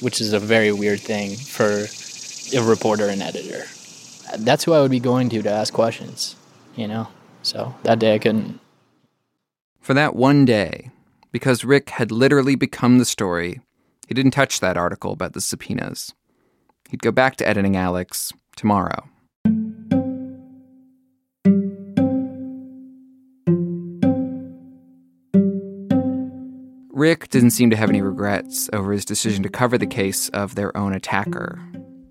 which 0.00 0.20
is 0.20 0.32
a 0.32 0.38
very 0.38 0.72
weird 0.72 1.00
thing 1.00 1.34
for 1.34 1.86
a 2.56 2.62
reporter 2.62 3.08
and 3.08 3.20
editor. 3.20 3.64
That's 4.38 4.64
who 4.64 4.72
I 4.72 4.80
would 4.80 4.92
be 4.92 5.00
going 5.00 5.28
to 5.30 5.42
to 5.42 5.50
ask 5.50 5.74
questions, 5.74 6.36
you 6.76 6.86
know? 6.86 7.08
So 7.42 7.74
that 7.82 7.98
day 7.98 8.14
I 8.14 8.18
couldn't. 8.18 8.60
For 9.80 9.94
that 9.94 10.14
one 10.14 10.44
day, 10.44 10.90
because 11.32 11.64
Rick 11.64 11.90
had 11.90 12.12
literally 12.12 12.54
become 12.54 12.98
the 12.98 13.04
story, 13.04 13.60
he 14.06 14.14
didn't 14.14 14.32
touch 14.32 14.60
that 14.60 14.76
article 14.76 15.12
about 15.12 15.32
the 15.32 15.40
subpoenas. 15.40 16.14
He'd 16.90 17.02
go 17.02 17.10
back 17.10 17.36
to 17.36 17.48
editing 17.48 17.76
Alex 17.76 18.32
tomorrow. 18.56 19.08
Rick 26.90 27.28
didn't 27.28 27.50
seem 27.50 27.70
to 27.70 27.76
have 27.76 27.90
any 27.90 28.00
regrets 28.00 28.70
over 28.72 28.92
his 28.92 29.04
decision 29.04 29.42
to 29.42 29.48
cover 29.48 29.76
the 29.76 29.86
case 29.86 30.28
of 30.30 30.54
their 30.54 30.74
own 30.76 30.94
attacker. 30.94 31.60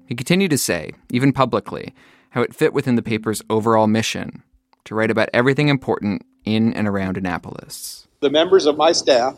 He 0.05 0.13
continued 0.13 0.51
to 0.51 0.57
say, 0.57 0.91
even 1.09 1.31
publicly, 1.31 1.93
how 2.31 2.41
it 2.41 2.53
fit 2.53 2.73
within 2.73 2.95
the 2.95 3.01
paper's 3.01 3.41
overall 3.49 3.87
mission 3.87 4.43
to 4.85 4.93
write 4.93 5.09
about 5.09 5.29
everything 5.33 5.69
important 5.69 6.25
in 6.43 6.73
and 6.73 6.87
around 6.87 7.17
Annapolis. 7.17 8.07
The 8.19 8.29
members 8.29 8.65
of 8.65 8.75
my 8.75 8.91
staff 8.91 9.37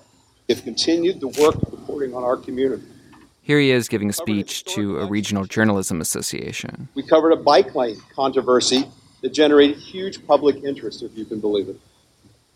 have 0.50 0.64
continued 0.64 1.20
the 1.20 1.28
work 1.28 1.56
of 1.56 1.72
reporting 1.72 2.14
on 2.14 2.24
our 2.24 2.38
community. 2.38 2.84
Here 3.42 3.60
he 3.60 3.72
is 3.72 3.88
giving 3.88 4.10
a 4.10 4.14
speech 4.14 4.64
to 4.66 5.00
a 5.00 5.06
regional 5.06 5.46
journalism 5.46 6.02
association. 6.02 6.90
We 6.96 7.04
covered 7.04 7.32
a 7.32 7.36
bike 7.36 7.75
lane 7.75 7.98
controversy 8.16 8.86
that 9.22 9.34
generated 9.34 9.78
huge 9.78 10.25
public 10.25 10.64
interest, 10.64 11.04
if 11.04 11.16
you 11.16 11.25
can 11.25 11.40
believe 11.40 11.70
it. 11.70 11.80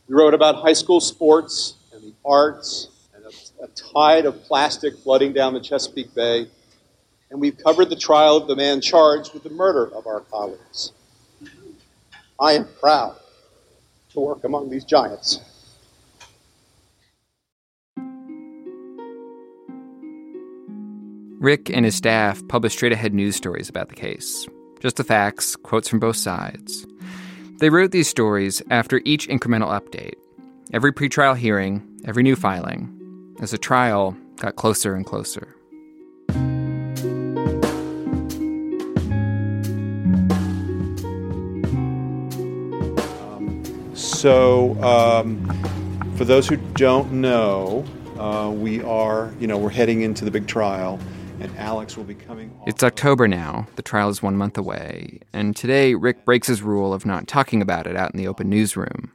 We 0.08 0.16
wrote 0.16 0.34
about 0.34 0.56
high 0.56 0.74
school 0.74 1.00
sports 1.00 1.76
and 1.94 2.02
the 2.02 2.14
arts 2.26 2.90
and 3.14 3.24
a, 3.24 3.64
a 3.64 3.68
tide 3.68 4.26
of 4.26 4.44
plastic 4.44 4.98
flooding 4.98 5.34
down 5.34 5.54
the 5.54 5.60
Chesapeake 5.60 6.14
Bay. 6.16 6.48
And 7.30 7.40
we've 7.40 7.58
covered 7.58 7.92
the 7.92 7.96
trial 7.96 8.38
of 8.38 8.48
the 8.48 8.56
man 8.56 8.82
charged 8.82 9.36
with 9.36 9.44
the 9.44 9.52
murder 9.52 9.94
of 9.94 10.08
our 10.08 10.22
colleagues. 10.22 10.92
I 12.40 12.54
am 12.54 12.68
proud 12.80 13.16
to 14.14 14.20
work 14.20 14.44
among 14.44 14.72
these 14.72 14.86
giants. 14.86 15.40
Rick 21.40 21.70
and 21.70 21.86
his 21.86 21.96
staff 21.96 22.46
published 22.50 22.76
straight 22.76 22.92
ahead 22.92 23.14
news 23.14 23.34
stories 23.34 23.70
about 23.70 23.88
the 23.88 23.96
case. 23.96 24.46
Just 24.82 24.98
the 24.98 25.06
facts, 25.06 25.56
quotes 25.56 25.88
from 25.88 25.98
both 26.00 26.18
sides. 26.18 26.86
They 27.60 27.70
wrote 27.70 27.92
these 27.92 28.10
stories 28.10 28.62
after 28.70 29.00
each 29.06 29.30
incremental 29.30 29.70
update, 29.70 30.16
every 30.74 30.92
pretrial 30.92 31.38
hearing, 31.38 31.82
every 32.04 32.24
new 32.24 32.36
filing, 32.36 32.94
as 33.42 33.52
the 33.52 33.58
trial 33.58 34.18
got 34.36 34.58
closer 34.58 34.96
and 34.96 35.06
closer. 35.06 35.56
So, 43.94 44.76
um, 44.84 45.46
for 46.18 46.26
those 46.26 46.50
who 46.50 46.58
don't 46.58 47.14
know, 47.14 47.86
uh, 48.18 48.52
we 48.52 48.82
are, 48.84 49.34
you 49.40 49.48
know, 49.48 49.58
we're 49.58 49.70
heading 49.70 50.02
into 50.02 50.26
the 50.26 50.32
big 50.32 50.46
trial, 50.46 51.00
and 51.40 51.58
Alex 51.58 51.96
will 51.96 52.04
be 52.04 52.16
coming. 52.16 52.52
It's 52.66 52.84
October 52.84 53.28
now. 53.28 53.68
The 53.76 53.82
trial 53.82 54.10
is 54.10 54.22
one 54.22 54.36
month 54.36 54.58
away. 54.58 55.20
And 55.34 55.56
today, 55.56 55.96
Rick 55.96 56.26
breaks 56.26 56.48
his 56.48 56.62
rule 56.62 56.94
of 56.94 57.06
not 57.06 57.28
talking 57.28 57.62
about 57.62 57.88
it 57.88 57.96
out 57.96 58.14
in 58.14 58.18
the 58.18 58.28
open 58.28 58.50
newsroom. 58.50 59.12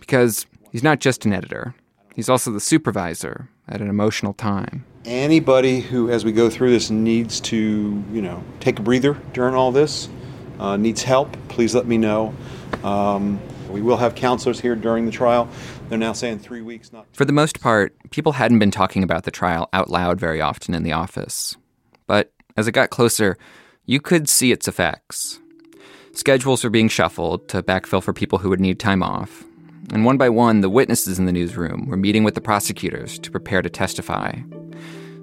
Because 0.00 0.46
he's 0.72 0.82
not 0.82 1.00
just 1.00 1.24
an 1.24 1.32
editor, 1.32 1.74
he's 2.14 2.28
also 2.28 2.50
the 2.50 2.60
supervisor 2.60 3.48
at 3.68 3.80
an 3.80 3.88
emotional 3.88 4.34
time. 4.34 4.84
Anybody 5.04 5.80
who, 5.80 6.10
as 6.10 6.24
we 6.24 6.32
go 6.32 6.50
through 6.50 6.70
this, 6.70 6.90
needs 6.90 7.40
to, 7.40 8.02
you 8.12 8.22
know, 8.22 8.42
take 8.60 8.78
a 8.78 8.82
breather 8.82 9.14
during 9.32 9.54
all 9.54 9.72
this, 9.72 10.08
uh, 10.58 10.76
needs 10.76 11.02
help, 11.02 11.36
please 11.48 11.74
let 11.74 11.86
me 11.86 11.96
know. 11.98 12.34
Um, 12.82 13.40
we 13.70 13.82
will 13.82 13.96
have 13.96 14.14
counselors 14.14 14.60
here 14.60 14.74
during 14.74 15.06
the 15.06 15.12
trial. 15.12 15.48
They're 15.88 15.98
now 15.98 16.12
saying 16.12 16.40
three 16.40 16.60
weeks, 16.60 16.92
not. 16.92 17.06
For 17.14 17.24
the 17.24 17.32
most 17.32 17.60
part, 17.60 17.96
people 18.10 18.32
hadn't 18.32 18.58
been 18.58 18.70
talking 18.70 19.02
about 19.02 19.24
the 19.24 19.30
trial 19.30 19.68
out 19.72 19.88
loud 19.90 20.20
very 20.20 20.40
often 20.40 20.74
in 20.74 20.82
the 20.82 20.92
office. 20.92 21.56
But 22.06 22.32
as 22.56 22.68
it 22.68 22.72
got 22.72 22.90
closer, 22.90 23.38
you 23.86 24.00
could 24.00 24.28
see 24.28 24.52
its 24.52 24.68
effects. 24.68 25.40
Schedules 26.12 26.62
were 26.62 26.70
being 26.70 26.88
shuffled 26.88 27.48
to 27.48 27.62
backfill 27.62 28.02
for 28.02 28.12
people 28.12 28.38
who 28.38 28.50
would 28.50 28.60
need 28.60 28.78
time 28.78 29.02
off. 29.02 29.44
And 29.90 30.04
one 30.04 30.18
by 30.18 30.28
one, 30.28 30.60
the 30.60 30.68
witnesses 30.68 31.18
in 31.18 31.24
the 31.24 31.32
newsroom 31.32 31.86
were 31.86 31.96
meeting 31.96 32.22
with 32.22 32.34
the 32.34 32.40
prosecutors 32.42 33.18
to 33.20 33.30
prepare 33.30 33.62
to 33.62 33.70
testify. 33.70 34.34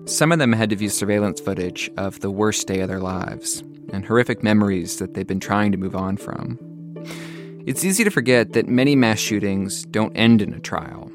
Some 0.06 0.32
of 0.32 0.40
them 0.40 0.54
had 0.54 0.72
to 0.72 0.76
view 0.76 0.90
surveillance 0.90 1.40
footage 1.40 1.92
of 1.98 2.22
the 2.22 2.32
worst 2.32 2.66
day 2.66 2.80
of 2.80 2.88
their 2.88 3.00
lives 3.00 3.62
and 3.94 4.04
horrific 4.04 4.42
memories 4.42 4.98
that 4.98 5.14
they'd 5.14 5.28
been 5.28 5.40
trying 5.40 5.72
to 5.72 5.78
move 5.78 5.96
on 5.96 6.18
from. 6.18 6.58
It's 7.66 7.84
easy 7.84 8.04
to 8.04 8.12
forget 8.12 8.54
that 8.54 8.70
many 8.70 8.96
mass 8.96 9.18
shootings 9.18 9.86
don't 9.88 10.16
end 10.16 10.40
in 10.44 10.54
a 10.54 10.60
trial. 10.60 11.12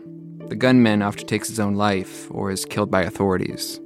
The 0.48 0.56
gunman 0.56 1.00
often 1.00 1.28
takes 1.28 1.46
his 1.46 1.60
own 1.60 1.76
life 1.76 2.26
or 2.28 2.50
is 2.50 2.64
killed 2.64 2.90
by 2.90 3.02
authorities. 3.02 3.78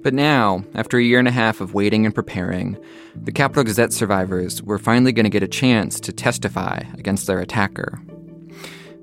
But 0.00 0.14
now, 0.14 0.64
after 0.74 0.96
a 0.96 1.02
year 1.02 1.18
and 1.18 1.28
a 1.28 1.32
half 1.32 1.60
of 1.60 1.74
waiting 1.74 2.06
and 2.06 2.14
preparing, 2.14 2.78
the 3.14 3.30
Capital 3.30 3.62
Gazette 3.62 3.92
survivors 3.92 4.62
were 4.62 4.78
finally 4.78 5.12
going 5.12 5.24
to 5.24 5.30
get 5.30 5.42
a 5.42 5.48
chance 5.48 6.00
to 6.00 6.14
testify 6.14 6.82
against 6.96 7.26
their 7.26 7.40
attacker. 7.40 8.00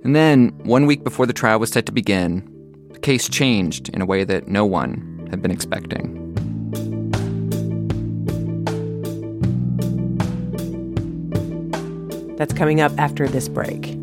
And 0.03 0.15
then, 0.15 0.49
one 0.63 0.87
week 0.87 1.03
before 1.03 1.27
the 1.27 1.31
trial 1.31 1.59
was 1.59 1.69
set 1.69 1.85
to 1.85 1.91
begin, 1.91 2.43
the 2.91 2.99
case 2.99 3.29
changed 3.29 3.89
in 3.89 4.01
a 4.01 4.05
way 4.05 4.23
that 4.23 4.47
no 4.47 4.65
one 4.65 5.27
had 5.29 5.43
been 5.43 5.51
expecting. 5.51 6.28
That's 12.39 12.53
coming 12.53 12.79
up 12.79 12.93
after 12.97 13.27
this 13.27 13.49
break. 13.49 13.97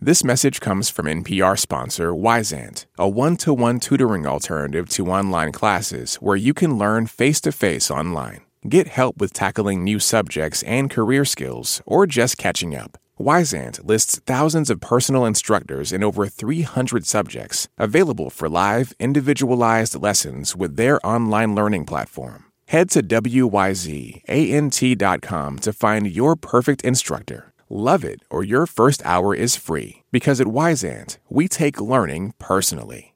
This 0.00 0.24
message 0.24 0.60
comes 0.60 0.90
from 0.90 1.06
NPR 1.06 1.56
sponsor 1.56 2.10
Wyzant, 2.10 2.86
a 2.98 3.08
one 3.08 3.36
to 3.36 3.54
one 3.54 3.78
tutoring 3.78 4.26
alternative 4.26 4.88
to 4.90 5.06
online 5.06 5.52
classes 5.52 6.16
where 6.16 6.36
you 6.36 6.52
can 6.52 6.76
learn 6.76 7.06
face 7.06 7.40
to 7.42 7.52
face 7.52 7.88
online. 7.88 8.40
Get 8.68 8.88
help 8.88 9.18
with 9.18 9.32
tackling 9.32 9.84
new 9.84 10.00
subjects 10.00 10.64
and 10.64 10.90
career 10.90 11.24
skills, 11.24 11.82
or 11.86 12.04
just 12.06 12.36
catching 12.36 12.74
up. 12.74 12.98
Wyzant 13.18 13.84
lists 13.84 14.20
thousands 14.26 14.70
of 14.70 14.80
personal 14.80 15.26
instructors 15.26 15.92
in 15.92 16.04
over 16.04 16.28
300 16.28 17.04
subjects, 17.04 17.66
available 17.76 18.30
for 18.30 18.48
live, 18.48 18.92
individualized 19.00 20.00
lessons 20.00 20.54
with 20.54 20.76
their 20.76 21.04
online 21.04 21.56
learning 21.56 21.84
platform. 21.84 22.44
Head 22.68 22.90
to 22.90 23.02
WYZANT.com 23.02 23.88
to 25.58 25.72
find 25.72 26.06
your 26.06 26.36
perfect 26.36 26.84
instructor. 26.84 27.52
Love 27.68 28.04
it 28.04 28.20
or 28.30 28.44
your 28.44 28.66
first 28.66 29.04
hour 29.04 29.34
is 29.34 29.56
free 29.56 30.04
because 30.12 30.40
at 30.40 30.46
Wyzant, 30.46 31.18
we 31.28 31.48
take 31.48 31.80
learning 31.80 32.34
personally. 32.38 33.14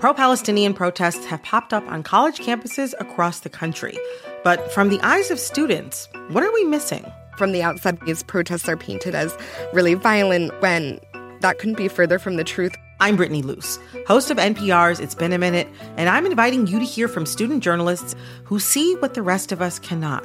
Pro 0.00 0.12
Palestinian 0.12 0.74
protests 0.74 1.24
have 1.26 1.40
popped 1.44 1.72
up 1.72 1.86
on 1.86 2.02
college 2.02 2.40
campuses 2.40 2.94
across 2.98 3.38
the 3.38 3.48
country. 3.48 3.96
But 4.42 4.72
from 4.72 4.88
the 4.88 4.98
eyes 5.02 5.30
of 5.30 5.38
students, 5.38 6.08
what 6.30 6.42
are 6.42 6.52
we 6.52 6.64
missing? 6.64 7.06
From 7.36 7.52
the 7.52 7.62
outside, 7.62 7.98
these 8.04 8.22
protests 8.22 8.68
are 8.68 8.76
painted 8.76 9.14
as 9.14 9.36
really 9.72 9.94
violent 9.94 10.52
when 10.60 11.00
that 11.40 11.58
couldn't 11.58 11.76
be 11.76 11.88
further 11.88 12.18
from 12.18 12.36
the 12.36 12.44
truth. 12.44 12.74
I'm 13.00 13.16
Brittany 13.16 13.42
Luce, 13.42 13.78
host 14.06 14.30
of 14.30 14.36
NPR's 14.36 15.00
It's 15.00 15.14
Been 15.14 15.32
a 15.32 15.38
Minute, 15.38 15.66
and 15.96 16.08
I'm 16.08 16.26
inviting 16.26 16.66
you 16.66 16.78
to 16.78 16.84
hear 16.84 17.08
from 17.08 17.26
student 17.26 17.62
journalists 17.62 18.14
who 18.44 18.60
see 18.60 18.94
what 18.96 19.14
the 19.14 19.22
rest 19.22 19.50
of 19.50 19.60
us 19.60 19.78
cannot. 19.78 20.24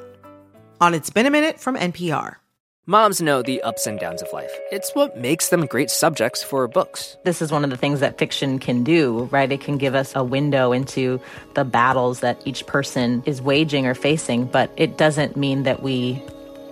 On 0.79 0.93
It's 0.93 1.09
Been 1.09 1.25
a 1.25 1.31
Minute 1.31 1.59
from 1.59 1.75
NPR. 1.75 2.35
Moms 2.85 3.21
know 3.21 3.41
the 3.41 3.61
ups 3.63 3.87
and 3.87 3.99
downs 3.99 4.21
of 4.21 4.31
life. 4.31 4.51
It's 4.71 4.93
what 4.93 5.17
makes 5.17 5.49
them 5.49 5.65
great 5.65 5.89
subjects 5.89 6.41
for 6.41 6.67
books. 6.69 7.17
This 7.25 7.41
is 7.41 7.51
one 7.51 7.63
of 7.63 7.69
the 7.69 7.75
things 7.75 7.99
that 7.99 8.17
fiction 8.17 8.59
can 8.59 8.83
do, 8.83 9.23
right? 9.31 9.51
It 9.51 9.59
can 9.59 9.77
give 9.77 9.93
us 9.95 10.15
a 10.15 10.23
window 10.23 10.71
into 10.71 11.19
the 11.55 11.65
battles 11.65 12.19
that 12.19 12.41
each 12.45 12.65
person 12.65 13.23
is 13.25 13.41
waging 13.41 13.85
or 13.85 13.93
facing, 13.93 14.45
but 14.45 14.71
it 14.77 14.97
doesn't 14.97 15.35
mean 15.35 15.63
that 15.63 15.83
we 15.83 16.23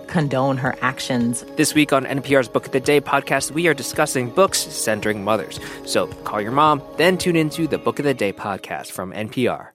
condone 0.08 0.56
her 0.56 0.74
actions. 0.80 1.44
This 1.56 1.74
week 1.74 1.92
on 1.92 2.04
NPR's 2.04 2.48
Book 2.48 2.66
of 2.66 2.72
the 2.72 2.80
Day 2.80 3.00
podcast, 3.00 3.50
we 3.50 3.68
are 3.68 3.74
discussing 3.74 4.30
books 4.30 4.58
centering 4.58 5.24
mothers. 5.24 5.60
So 5.84 6.06
call 6.24 6.40
your 6.40 6.52
mom, 6.52 6.82
then 6.96 7.18
tune 7.18 7.36
into 7.36 7.66
the 7.66 7.78
Book 7.78 7.98
of 7.98 8.04
the 8.04 8.14
Day 8.14 8.32
podcast 8.32 8.90
from 8.92 9.12
NPR. 9.12 9.68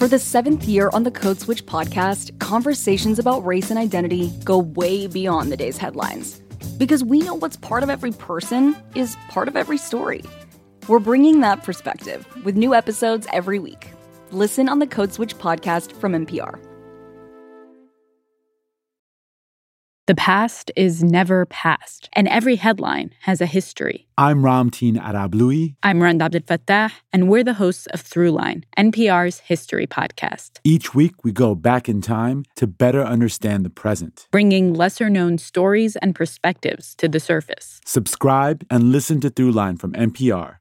For 0.00 0.08
the 0.08 0.18
seventh 0.18 0.64
year 0.64 0.88
on 0.94 1.02
the 1.02 1.10
Code 1.10 1.38
Switch 1.38 1.66
podcast, 1.66 2.38
conversations 2.38 3.18
about 3.18 3.44
race 3.44 3.68
and 3.68 3.78
identity 3.78 4.32
go 4.44 4.58
way 4.58 5.06
beyond 5.06 5.52
the 5.52 5.58
day's 5.58 5.76
headlines. 5.76 6.40
Because 6.78 7.04
we 7.04 7.20
know 7.20 7.34
what's 7.34 7.58
part 7.58 7.82
of 7.82 7.90
every 7.90 8.12
person 8.12 8.74
is 8.94 9.14
part 9.28 9.46
of 9.46 9.56
every 9.56 9.76
story. 9.76 10.22
We're 10.88 11.00
bringing 11.00 11.40
that 11.40 11.62
perspective 11.62 12.26
with 12.44 12.56
new 12.56 12.74
episodes 12.74 13.26
every 13.30 13.58
week. 13.58 13.90
Listen 14.30 14.70
on 14.70 14.78
the 14.78 14.86
Code 14.86 15.12
Switch 15.12 15.36
podcast 15.36 15.92
from 15.92 16.12
NPR. 16.12 16.58
The 20.10 20.16
past 20.16 20.72
is 20.74 21.04
never 21.04 21.46
past, 21.46 22.08
and 22.14 22.26
every 22.26 22.56
headline 22.56 23.12
has 23.20 23.40
a 23.40 23.46
history. 23.46 24.08
I'm 24.18 24.42
Ramteen 24.42 24.96
Arablouei. 24.96 25.76
I'm 25.84 26.02
Rand 26.02 26.20
Abdel 26.20 26.40
Fattah, 26.40 26.90
and 27.12 27.28
we're 27.28 27.44
the 27.44 27.54
hosts 27.54 27.86
of 27.94 28.02
Throughline, 28.02 28.64
NPR's 28.76 29.38
history 29.38 29.86
podcast. 29.86 30.58
Each 30.64 30.96
week, 30.96 31.22
we 31.22 31.30
go 31.30 31.54
back 31.54 31.88
in 31.88 32.00
time 32.00 32.44
to 32.56 32.66
better 32.66 33.04
understand 33.04 33.64
the 33.64 33.70
present, 33.70 34.26
bringing 34.32 34.74
lesser 34.74 35.08
known 35.08 35.38
stories 35.38 35.94
and 35.94 36.12
perspectives 36.12 36.96
to 36.96 37.06
the 37.06 37.20
surface. 37.20 37.80
Subscribe 37.86 38.66
and 38.68 38.90
listen 38.90 39.20
to 39.20 39.30
Throughline 39.30 39.78
from 39.78 39.92
NPR. 39.92 40.56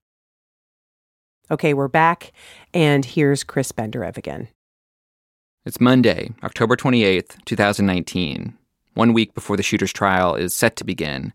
Okay, 1.50 1.74
we're 1.74 1.88
back, 1.88 2.34
and 2.72 3.04
here's 3.04 3.44
Chris 3.44 3.72
Benderev 3.72 4.16
again. 4.16 4.50
It's 5.66 5.82
Monday, 5.82 6.30
October 6.44 6.76
28th, 6.76 7.44
2019 7.46 8.59
one 9.00 9.14
week 9.14 9.34
before 9.34 9.56
the 9.56 9.64
shooter's 9.64 9.94
trial 9.94 10.36
is 10.36 10.54
set 10.54 10.76
to 10.76 10.84
begin. 10.84 11.32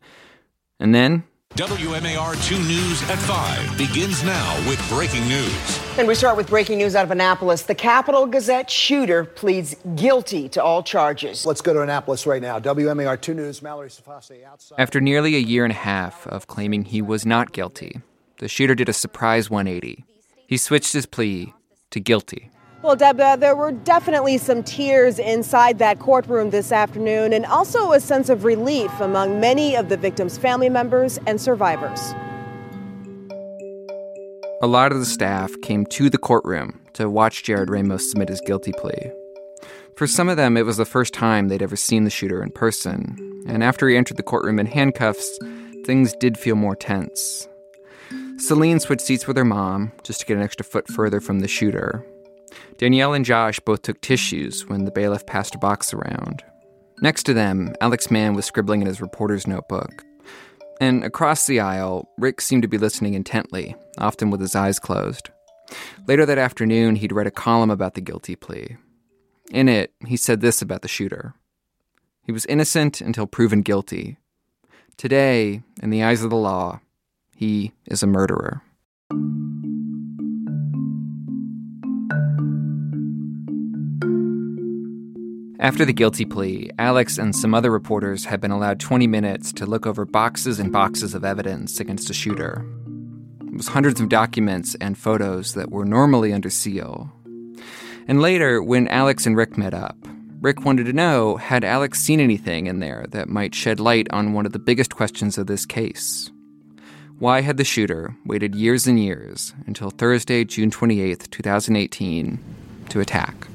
And 0.78 0.94
then. 0.94 1.24
WMAR 1.54 2.34
2 2.46 2.58
News 2.58 3.02
at 3.08 3.16
5 3.16 3.78
begins 3.78 4.22
now 4.22 4.68
with 4.68 4.84
breaking 4.90 5.26
news. 5.28 5.80
And 5.96 6.06
we 6.06 6.14
start 6.14 6.36
with 6.36 6.48
breaking 6.48 6.78
news 6.78 6.94
out 6.94 7.04
of 7.04 7.10
Annapolis. 7.10 7.62
The 7.62 7.74
Capital 7.74 8.26
Gazette 8.26 8.68
shooter 8.68 9.24
pleads 9.24 9.76
guilty 9.94 10.48
to 10.50 10.62
all 10.62 10.82
charges. 10.82 11.46
Let's 11.46 11.62
go 11.62 11.72
to 11.72 11.80
Annapolis 11.80 12.26
right 12.26 12.42
now. 12.42 12.58
WMAR 12.58 13.18
2 13.18 13.32
News, 13.32 13.62
Mallory 13.62 13.88
Sofastaii 13.88 14.44
outside. 14.44 14.76
After 14.78 15.00
nearly 15.00 15.36
a 15.36 15.38
year 15.38 15.64
and 15.64 15.72
a 15.72 15.76
half 15.76 16.26
of 16.26 16.48
claiming 16.48 16.84
he 16.84 17.00
was 17.00 17.24
not 17.24 17.52
guilty, 17.52 18.02
the 18.40 18.48
shooter 18.48 18.74
did 18.74 18.90
a 18.90 18.92
surprise 18.92 19.48
180. 19.48 20.04
He 20.46 20.56
switched 20.58 20.92
his 20.92 21.06
plea 21.06 21.54
to 21.92 22.00
guilty. 22.00 22.50
Well, 22.84 22.96
Deb, 22.96 23.18
uh, 23.18 23.36
there 23.36 23.56
were 23.56 23.72
definitely 23.72 24.36
some 24.36 24.62
tears 24.62 25.18
inside 25.18 25.78
that 25.78 26.00
courtroom 26.00 26.50
this 26.50 26.70
afternoon, 26.70 27.32
and 27.32 27.46
also 27.46 27.92
a 27.92 27.98
sense 27.98 28.28
of 28.28 28.44
relief 28.44 28.90
among 29.00 29.40
many 29.40 29.74
of 29.74 29.88
the 29.88 29.96
victims' 29.96 30.36
family 30.36 30.68
members 30.68 31.18
and 31.26 31.40
survivors. 31.40 32.12
A 34.60 34.66
lot 34.66 34.92
of 34.92 34.98
the 34.98 35.06
staff 35.06 35.50
came 35.62 35.86
to 35.86 36.10
the 36.10 36.18
courtroom 36.18 36.78
to 36.92 37.08
watch 37.08 37.42
Jarrod 37.42 37.70
Ramos 37.70 38.10
submit 38.10 38.28
his 38.28 38.42
guilty 38.42 38.72
plea. 38.72 39.10
For 39.96 40.06
some 40.06 40.28
of 40.28 40.36
them, 40.36 40.58
it 40.58 40.66
was 40.66 40.76
the 40.76 40.84
first 40.84 41.14
time 41.14 41.48
they'd 41.48 41.62
ever 41.62 41.76
seen 41.76 42.04
the 42.04 42.10
shooter 42.10 42.42
in 42.42 42.50
person, 42.50 43.16
and 43.48 43.64
after 43.64 43.88
he 43.88 43.96
entered 43.96 44.18
the 44.18 44.22
courtroom 44.22 44.58
in 44.58 44.66
handcuffs, 44.66 45.38
things 45.86 46.12
did 46.20 46.36
feel 46.36 46.54
more 46.54 46.76
tense. 46.76 47.48
Celine 48.36 48.78
switched 48.78 49.06
seats 49.06 49.26
with 49.26 49.38
her 49.38 49.44
mom 49.44 49.92
just 50.02 50.20
to 50.20 50.26
get 50.26 50.36
an 50.36 50.42
extra 50.42 50.66
foot 50.66 50.86
further 50.88 51.22
from 51.22 51.40
the 51.40 51.48
shooter, 51.48 52.04
Danielle 52.78 53.14
and 53.14 53.24
Josh 53.24 53.60
both 53.60 53.82
took 53.82 54.00
tissues 54.00 54.66
when 54.66 54.84
the 54.84 54.90
bailiff 54.90 55.26
passed 55.26 55.54
a 55.54 55.58
box 55.58 55.94
around. 55.94 56.42
Next 57.00 57.24
to 57.24 57.34
them, 57.34 57.74
Alex 57.80 58.10
Mann 58.10 58.34
was 58.34 58.44
scribbling 58.44 58.80
in 58.80 58.86
his 58.86 59.00
reporter's 59.00 59.46
notebook. 59.46 60.04
And 60.80 61.04
across 61.04 61.46
the 61.46 61.60
aisle, 61.60 62.08
Rick 62.18 62.40
seemed 62.40 62.62
to 62.62 62.68
be 62.68 62.78
listening 62.78 63.14
intently, 63.14 63.76
often 63.98 64.30
with 64.30 64.40
his 64.40 64.56
eyes 64.56 64.78
closed. 64.78 65.30
Later 66.06 66.26
that 66.26 66.38
afternoon, 66.38 66.96
he'd 66.96 67.12
read 67.12 67.26
a 67.26 67.32
column 67.32 67.70
about 67.70 67.94
the 67.94 68.00
guilty 68.00 68.36
plea. 68.36 68.76
In 69.50 69.68
it, 69.68 69.92
he 70.06 70.16
said 70.16 70.40
this 70.40 70.62
about 70.62 70.82
the 70.82 70.88
shooter 70.88 71.34
He 72.22 72.32
was 72.32 72.46
innocent 72.46 73.00
until 73.00 73.26
proven 73.26 73.62
guilty. 73.62 74.18
Today, 74.96 75.62
in 75.82 75.90
the 75.90 76.02
eyes 76.02 76.22
of 76.22 76.30
the 76.30 76.36
law, 76.36 76.80
he 77.36 77.72
is 77.86 78.02
a 78.02 78.06
murderer. 78.06 78.62
After 85.64 85.86
the 85.86 85.94
guilty 85.94 86.26
plea, 86.26 86.68
Alex 86.78 87.16
and 87.16 87.34
some 87.34 87.54
other 87.54 87.70
reporters 87.70 88.26
had 88.26 88.38
been 88.38 88.50
allowed 88.50 88.80
20 88.80 89.06
minutes 89.06 89.50
to 89.54 89.64
look 89.64 89.86
over 89.86 90.04
boxes 90.04 90.60
and 90.60 90.70
boxes 90.70 91.14
of 91.14 91.24
evidence 91.24 91.80
against 91.80 92.08
the 92.08 92.12
shooter. 92.12 92.66
It 93.46 93.56
was 93.56 93.68
hundreds 93.68 93.98
of 93.98 94.10
documents 94.10 94.74
and 94.74 94.98
photos 94.98 95.54
that 95.54 95.70
were 95.70 95.86
normally 95.86 96.34
under 96.34 96.50
seal. 96.50 97.10
And 98.06 98.20
later, 98.20 98.62
when 98.62 98.88
Alex 98.88 99.24
and 99.24 99.38
Rick 99.38 99.56
met 99.56 99.72
up, 99.72 99.96
Rick 100.42 100.66
wanted 100.66 100.84
to 100.84 100.92
know 100.92 101.38
had 101.38 101.64
Alex 101.64 101.98
seen 101.98 102.20
anything 102.20 102.66
in 102.66 102.80
there 102.80 103.06
that 103.12 103.30
might 103.30 103.54
shed 103.54 103.80
light 103.80 104.06
on 104.10 104.34
one 104.34 104.44
of 104.44 104.52
the 104.52 104.58
biggest 104.58 104.94
questions 104.94 105.38
of 105.38 105.46
this 105.46 105.64
case. 105.64 106.30
Why 107.18 107.40
had 107.40 107.56
the 107.56 107.64
shooter 107.64 108.14
waited 108.26 108.54
years 108.54 108.86
and 108.86 109.00
years 109.02 109.54
until 109.66 109.88
Thursday, 109.88 110.44
June 110.44 110.70
28, 110.70 111.26
2018, 111.30 112.38
to 112.90 113.00
attack? 113.00 113.46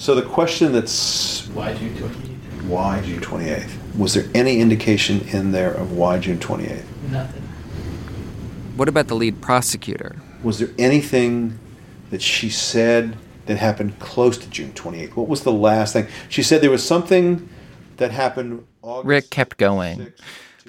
So 0.00 0.14
the 0.14 0.22
question 0.22 0.72
that's 0.72 1.46
why 1.48 1.74
June 1.74 1.94
28th? 1.94 2.64
Why 2.66 3.02
June 3.02 3.20
28th? 3.20 3.98
Was 3.98 4.14
there 4.14 4.24
any 4.34 4.58
indication 4.58 5.20
in 5.28 5.52
there 5.52 5.74
of 5.74 5.92
why 5.92 6.18
June 6.18 6.38
28th? 6.38 6.84
Nothing. 7.10 7.42
What 8.76 8.88
about 8.88 9.08
the 9.08 9.14
lead 9.14 9.42
prosecutor? 9.42 10.16
Was 10.42 10.58
there 10.58 10.70
anything 10.78 11.58
that 12.08 12.22
she 12.22 12.48
said 12.48 13.14
that 13.44 13.58
happened 13.58 13.98
close 13.98 14.38
to 14.38 14.48
June 14.48 14.72
28th? 14.72 15.16
What 15.16 15.28
was 15.28 15.42
the 15.42 15.52
last 15.52 15.92
thing? 15.92 16.06
She 16.30 16.42
said 16.42 16.62
there 16.62 16.70
was 16.70 16.82
something 16.82 17.46
that 17.98 18.10
happened 18.10 18.66
August 18.80 19.06
Rick 19.06 19.28
kept 19.28 19.58
going. 19.58 20.14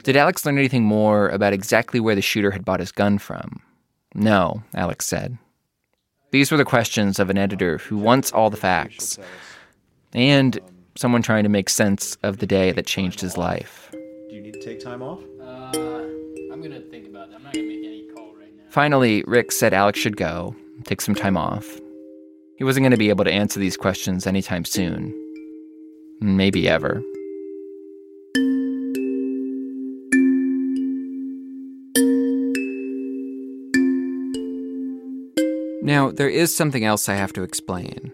Did 0.04 0.17
Alex 0.17 0.46
learn 0.46 0.58
anything 0.58 0.84
more 0.84 1.30
about 1.30 1.54
exactly 1.54 2.02
where 2.02 2.15
the 2.15 2.22
shooter 2.22 2.52
had 2.52 2.65
bought 2.65 2.82
his 2.82 2.91
gun 2.91 3.17
from? 3.17 3.62
No, 4.13 4.63
Alex 4.74 5.06
said. 5.06 5.38
These 6.32 6.50
were 6.50 6.58
the 6.58 6.65
questions 6.65 7.20
of 7.20 7.30
an 7.30 7.38
editor 7.38 7.78
who 7.78 7.98
wants 7.98 8.32
all 8.32 8.50
the 8.50 8.58
facts 8.58 9.20
and 10.13 10.58
someone 10.96 11.22
trying 11.22 11.44
to 11.44 11.50
make 11.50 11.70
sense 11.70 12.15
of 12.24 12.38
the 12.38 12.48
day 12.48 12.72
that 12.72 12.86
changed 12.86 13.20
his 13.20 13.38
life. 13.38 13.89
Do 13.91 14.36
you 14.36 14.41
need 14.41 14.54
to 14.54 14.62
take 14.62 14.80
time 14.80 15.02
off? 15.02 15.22
Uh, 15.41 15.72
I'm 16.52 16.62
going 16.62 16.72
to 16.72 16.82
think 16.89 17.08
about 17.08 17.30
that. 17.32 17.36
I'm 17.38 17.44
not 17.44 17.54
going 17.54 17.67
to 17.67 17.76
make 17.76 17.86
any 17.86 18.08
call 18.15 18.34
right 18.34 18.56
now. 18.56 18.63
Finally, 18.70 19.24
Rick 19.28 19.52
said 19.52 19.74
Alex 19.74 20.00
should 20.00 20.15
go, 20.15 20.56
take 20.86 21.02
some 21.02 21.15
time 21.15 21.36
off. 21.36 21.80
He 22.56 22.63
wasn't 22.63 22.84
going 22.84 22.91
to 22.91 22.98
be 22.98 23.10
able 23.10 23.26
to 23.26 23.32
answer 23.32 23.60
these 23.60 23.76
questions 23.76 24.26
anytime 24.26 24.63
soon. 24.63 25.13
Maybe 26.22 26.70
ever. 26.70 27.02
Now, 35.84 36.12
there 36.12 36.30
is 36.30 36.56
something 36.56 36.86
else 36.86 37.10
I 37.10 37.15
have 37.15 37.34
to 37.34 37.41
explain. 37.41 38.12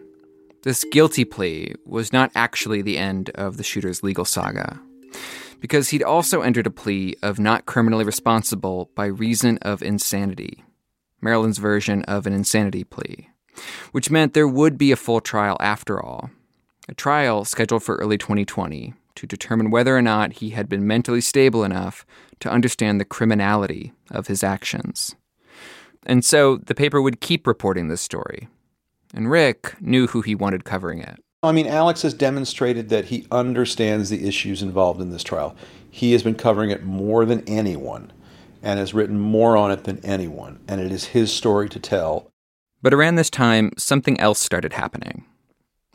This 0.64 0.86
guilty 0.90 1.26
plea 1.26 1.76
was 1.86 2.14
not 2.14 2.32
actually 2.34 2.82
the 2.82 2.98
end 2.98 3.30
of 3.32 3.58
the 3.58 3.64
shooter's 3.64 4.04
legal 4.04 4.24
saga, 4.24 4.80
because 5.60 5.90
he'd 5.90 6.04
also 6.04 6.42
entered 6.42 6.66
a 6.66 6.72
plea 6.72 7.16
of 7.22 7.40
not 7.40 7.66
criminally 7.66 8.06
responsible 8.06 8.90
by 8.96 9.06
reason 9.06 9.58
of 9.64 9.84
insanity, 9.84 10.64
Maryland's 11.20 11.58
version 11.58 12.04
of 12.04 12.26
an 12.26 12.34
insanity 12.34 12.86
plea, 12.86 13.30
which 13.92 14.10
meant 14.10 14.34
there 14.34 14.48
would 14.48 14.78
be 14.78 14.94
a 14.94 14.96
full 14.96 15.20
trial 15.20 15.58
after 15.60 16.02
all, 16.02 16.30
a 16.88 16.94
trial 16.94 17.44
scheduled 17.44 17.84
for 17.84 17.98
early 17.98 18.18
2020 18.18 18.94
to 19.16 19.28
determine 19.28 19.72
whether 19.72 19.98
or 19.98 20.02
not 20.02 20.34
he 20.34 20.52
had 20.52 20.70
been 20.70 20.88
mentally 20.88 21.22
stable 21.22 21.66
enough 21.66 22.06
to 22.40 22.50
understand 22.50 23.00
the 23.02 23.06
criminality 23.06 23.92
of 24.10 24.28
his 24.28 24.42
actions. 24.44 25.16
And 26.08 26.26
so 26.26 26.58
the 26.58 26.74
paper 26.74 27.02
would 27.02 27.22
keep 27.22 27.46
reporting 27.46 27.90
this 27.90 28.02
story. 28.02 28.48
And 29.14 29.30
Rick 29.30 29.80
knew 29.80 30.08
who 30.08 30.22
he 30.22 30.34
wanted 30.34 30.66
covering 30.66 31.00
it. 31.00 31.20
I 31.44 31.52
mean, 31.52 31.68
Alex 31.68 32.02
has 32.02 32.14
demonstrated 32.14 32.90
that 32.90 33.06
he 33.06 33.28
understands 33.30 34.10
the 34.10 34.28
issues 34.28 34.64
involved 34.64 35.02
in 35.02 35.12
this 35.12 35.24
trial. 35.24 35.56
He 35.92 36.14
has 36.14 36.24
been 36.24 36.36
covering 36.36 36.72
it 36.72 36.84
more 36.84 37.26
than 37.26 37.44
anyone 37.48 38.12
and 38.64 38.80
has 38.80 38.94
written 38.94 39.20
more 39.20 39.56
on 39.56 39.70
it 39.70 39.84
than 39.84 40.04
anyone, 40.04 40.60
and 40.68 40.82
it 40.82 40.92
is 40.92 41.06
his 41.06 41.32
story 41.32 41.70
to 41.70 41.80
tell. 41.80 42.32
But 42.82 42.94
around 42.94 43.16
this 43.16 43.30
time, 43.30 43.72
something 43.78 44.20
else 44.20 44.40
started 44.40 44.74
happening. 44.74 45.26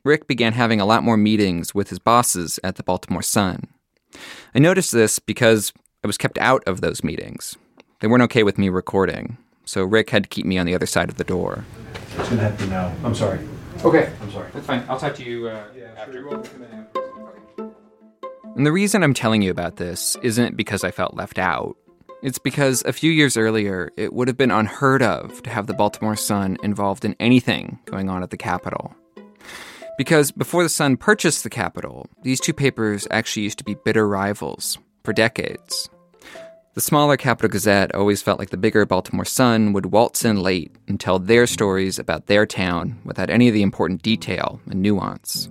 Rick 0.05 0.27
began 0.27 0.53
having 0.53 0.81
a 0.81 0.87
lot 0.87 1.03
more 1.03 1.17
meetings 1.17 1.75
with 1.75 1.91
his 1.91 1.99
bosses 1.99 2.61
at 2.63 2.77
the 2.77 2.83
Baltimore 2.83 3.23
Sun. 3.23 3.69
I 4.55 4.59
noticed 4.59 4.93
this 4.93 5.19
because 5.19 5.73
I 6.05 6.07
was 6.07 6.19
kept 6.19 6.39
out 6.39 6.63
of 6.67 6.81
those 6.81 7.05
meetings. 7.05 7.57
They 8.01 8.09
weren't 8.09 8.25
okay 8.25 8.43
with 8.43 8.59
me 8.59 8.69
recording, 8.69 9.39
so 9.65 9.85
Rick 9.85 10.11
had 10.11 10.25
to 10.25 10.29
keep 10.29 10.47
me 10.47 10.59
on 10.59 10.67
the 10.67 10.75
other 10.75 10.87
side 10.87 11.09
of 11.09 11.17
the 11.17 11.25
door. 11.25 11.65
It's 11.95 12.29
going 12.29 12.39
to 12.39 12.45
have 12.45 12.59
to 12.59 12.67
know. 12.67 12.95
I'm 13.05 13.15
sorry. 13.15 13.41
Okay. 13.85 14.13
I'm 14.21 14.31
sorry. 14.31 14.51
That's 14.53 14.67
fine. 14.67 14.85
I'll 14.89 14.99
talk 14.99 15.15
to 15.17 15.25
you 15.25 15.49
uh, 15.49 15.65
after. 15.97 16.29
And 18.55 18.67
the 18.67 18.73
reason 18.73 19.03
I'm 19.03 19.15
telling 19.15 19.41
you 19.41 19.51
about 19.51 19.77
this 19.77 20.17
isn't 20.23 20.57
because 20.57 20.85
I 20.85 20.91
felt 20.91 21.15
left 21.15 21.39
out. 21.39 21.77
It's 22.23 22.39
because 22.39 22.85
a 22.85 22.93
few 22.93 23.11
years 23.11 23.37
earlier, 23.37 23.91
it 23.97 24.13
would 24.13 24.29
have 24.29 24.37
been 24.37 24.51
unheard 24.51 25.03
of 25.03 25.43
to 25.43 25.51
have 25.51 25.67
the 25.67 25.75
Baltimore 25.75 26.17
Sun 26.17 26.59
involved 26.63 27.05
in 27.05 27.17
anything 27.19 27.79
going 27.87 28.09
on 28.09 28.23
at 28.23 28.31
the 28.31 28.37
Capital. 28.37 28.95
Because 29.99 30.31
before 30.31 30.63
the 30.63 30.69
Sun 30.69 30.99
purchased 30.99 31.43
the 31.43 31.51
Capital, 31.51 32.07
these 32.23 32.41
two 32.41 32.53
papers 32.53 33.09
actually 33.11 33.43
used 33.45 33.59
to 33.59 33.65
be 33.65 33.75
bitter 33.75 34.07
rivals 34.07 34.79
for 35.03 35.13
decades. 35.13 35.89
The 36.75 36.81
smaller 36.81 37.19
Capital 37.19 37.51
Gazette 37.51 37.95
always 37.95 38.23
felt 38.23 38.39
like 38.39 38.49
the 38.49 38.57
bigger 38.57 38.87
Baltimore 38.87 39.27
Sun 39.27 39.75
would 39.75 39.93
waltz 39.93 40.25
in 40.25 40.41
late 40.41 40.75
and 40.89 40.99
tell 40.99 41.19
their 41.19 41.47
stories 41.47 41.99
about 41.99 42.29
their 42.29 42.47
town 42.47 42.99
without 43.05 43.29
any 43.29 43.47
of 43.49 43.53
the 43.53 43.61
important 43.61 44.01
detail 44.01 44.59
and 44.71 44.81
nuance. 44.81 45.51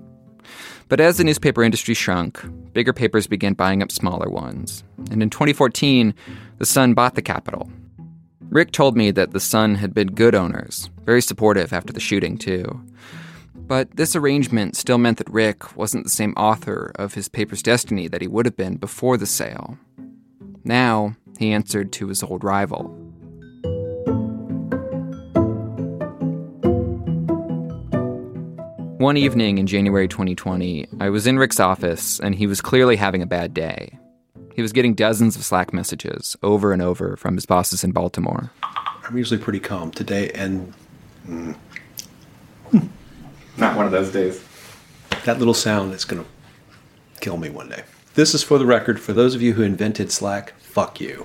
But 0.89 0.99
as 0.99 1.17
the 1.17 1.23
newspaper 1.23 1.62
industry 1.62 1.93
shrunk, 1.93 2.41
bigger 2.73 2.91
papers 2.91 3.27
began 3.27 3.53
buying 3.53 3.84
up 3.84 3.91
smaller 3.91 4.31
ones. 4.31 4.84
And 5.12 5.21
in 5.21 5.29
2014, 5.29 6.15
the 6.57 6.65
Sun 6.65 6.95
bought 6.95 7.13
the 7.13 7.21
Capital. 7.21 7.71
Rick 8.49 8.71
told 8.71 8.97
me 8.97 9.12
that 9.12 9.29
the 9.29 9.39
Sun 9.39 9.75
had 9.75 9.93
been 9.93 10.07
good 10.07 10.34
owners, 10.34 10.89
very 11.05 11.21
supportive 11.21 11.71
after 11.71 11.93
the 11.93 11.99
shooting, 11.99 12.36
too. 12.36 12.84
But 13.55 13.95
this 13.95 14.15
arrangement 14.15 14.75
still 14.75 14.97
meant 14.97 15.19
that 15.19 15.29
Rick 15.29 15.77
wasn't 15.77 16.03
the 16.03 16.10
same 16.10 16.34
author 16.34 16.91
of 16.95 17.13
his 17.13 17.29
paper's 17.29 17.62
destiny 17.62 18.07
that 18.07 18.21
he 18.21 18.27
would 18.27 18.47
have 18.47 18.57
been 18.57 18.77
before 18.77 19.17
the 19.17 19.27
sale. 19.27 19.77
Now, 20.63 21.15
he 21.39 21.52
answered 21.52 21.91
to 21.93 22.08
his 22.08 22.24
old 22.24 22.43
rival. 22.43 22.97
One 28.97 29.17
evening 29.17 29.58
in 29.58 29.65
January 29.65 30.08
2020, 30.08 30.88
I 31.00 31.10
was 31.10 31.26
in 31.26 31.39
Rick's 31.39 31.60
office 31.60 32.19
and 32.19 32.36
he 32.36 32.45
was 32.45 32.62
clearly 32.62 32.95
having 32.95 33.24
a 33.24 33.26
bad 33.26 33.52
day. 33.52 33.97
He 34.56 34.62
was 34.62 34.71
getting 34.71 34.93
dozens 34.93 35.36
of 35.36 35.43
Slack 35.43 35.74
messages 35.74 36.38
over 36.43 36.71
and 36.71 36.84
over 36.84 37.15
from 37.17 37.34
his 37.34 37.47
bosses 37.47 37.84
in 37.84 37.93
Baltimore. 37.93 38.52
I'm 39.04 39.17
usually 39.17 39.39
pretty 39.39 39.60
calm 39.60 39.89
today, 39.89 40.30
and 40.36 40.71
mm, 41.28 41.56
Not 43.58 43.76
one 43.76 43.88
of 43.88 43.91
those 43.91 44.12
days. 44.12 44.43
that 45.26 45.39
little 45.39 45.56
sound 45.56 45.93
is 45.95 46.06
going 46.06 46.24
to 46.24 46.30
kill 47.21 47.38
me 47.38 47.50
one 47.50 47.69
day. 47.69 47.82
This 48.13 48.34
is 48.34 48.43
for 48.43 48.58
the 48.58 48.65
record. 48.65 49.00
For 49.00 49.13
those 49.13 49.36
of 49.36 49.41
you 49.41 49.54
who 49.54 49.62
invented 49.62 50.12
Slack, 50.12 50.54
fuck 50.60 51.00
you. 51.00 51.24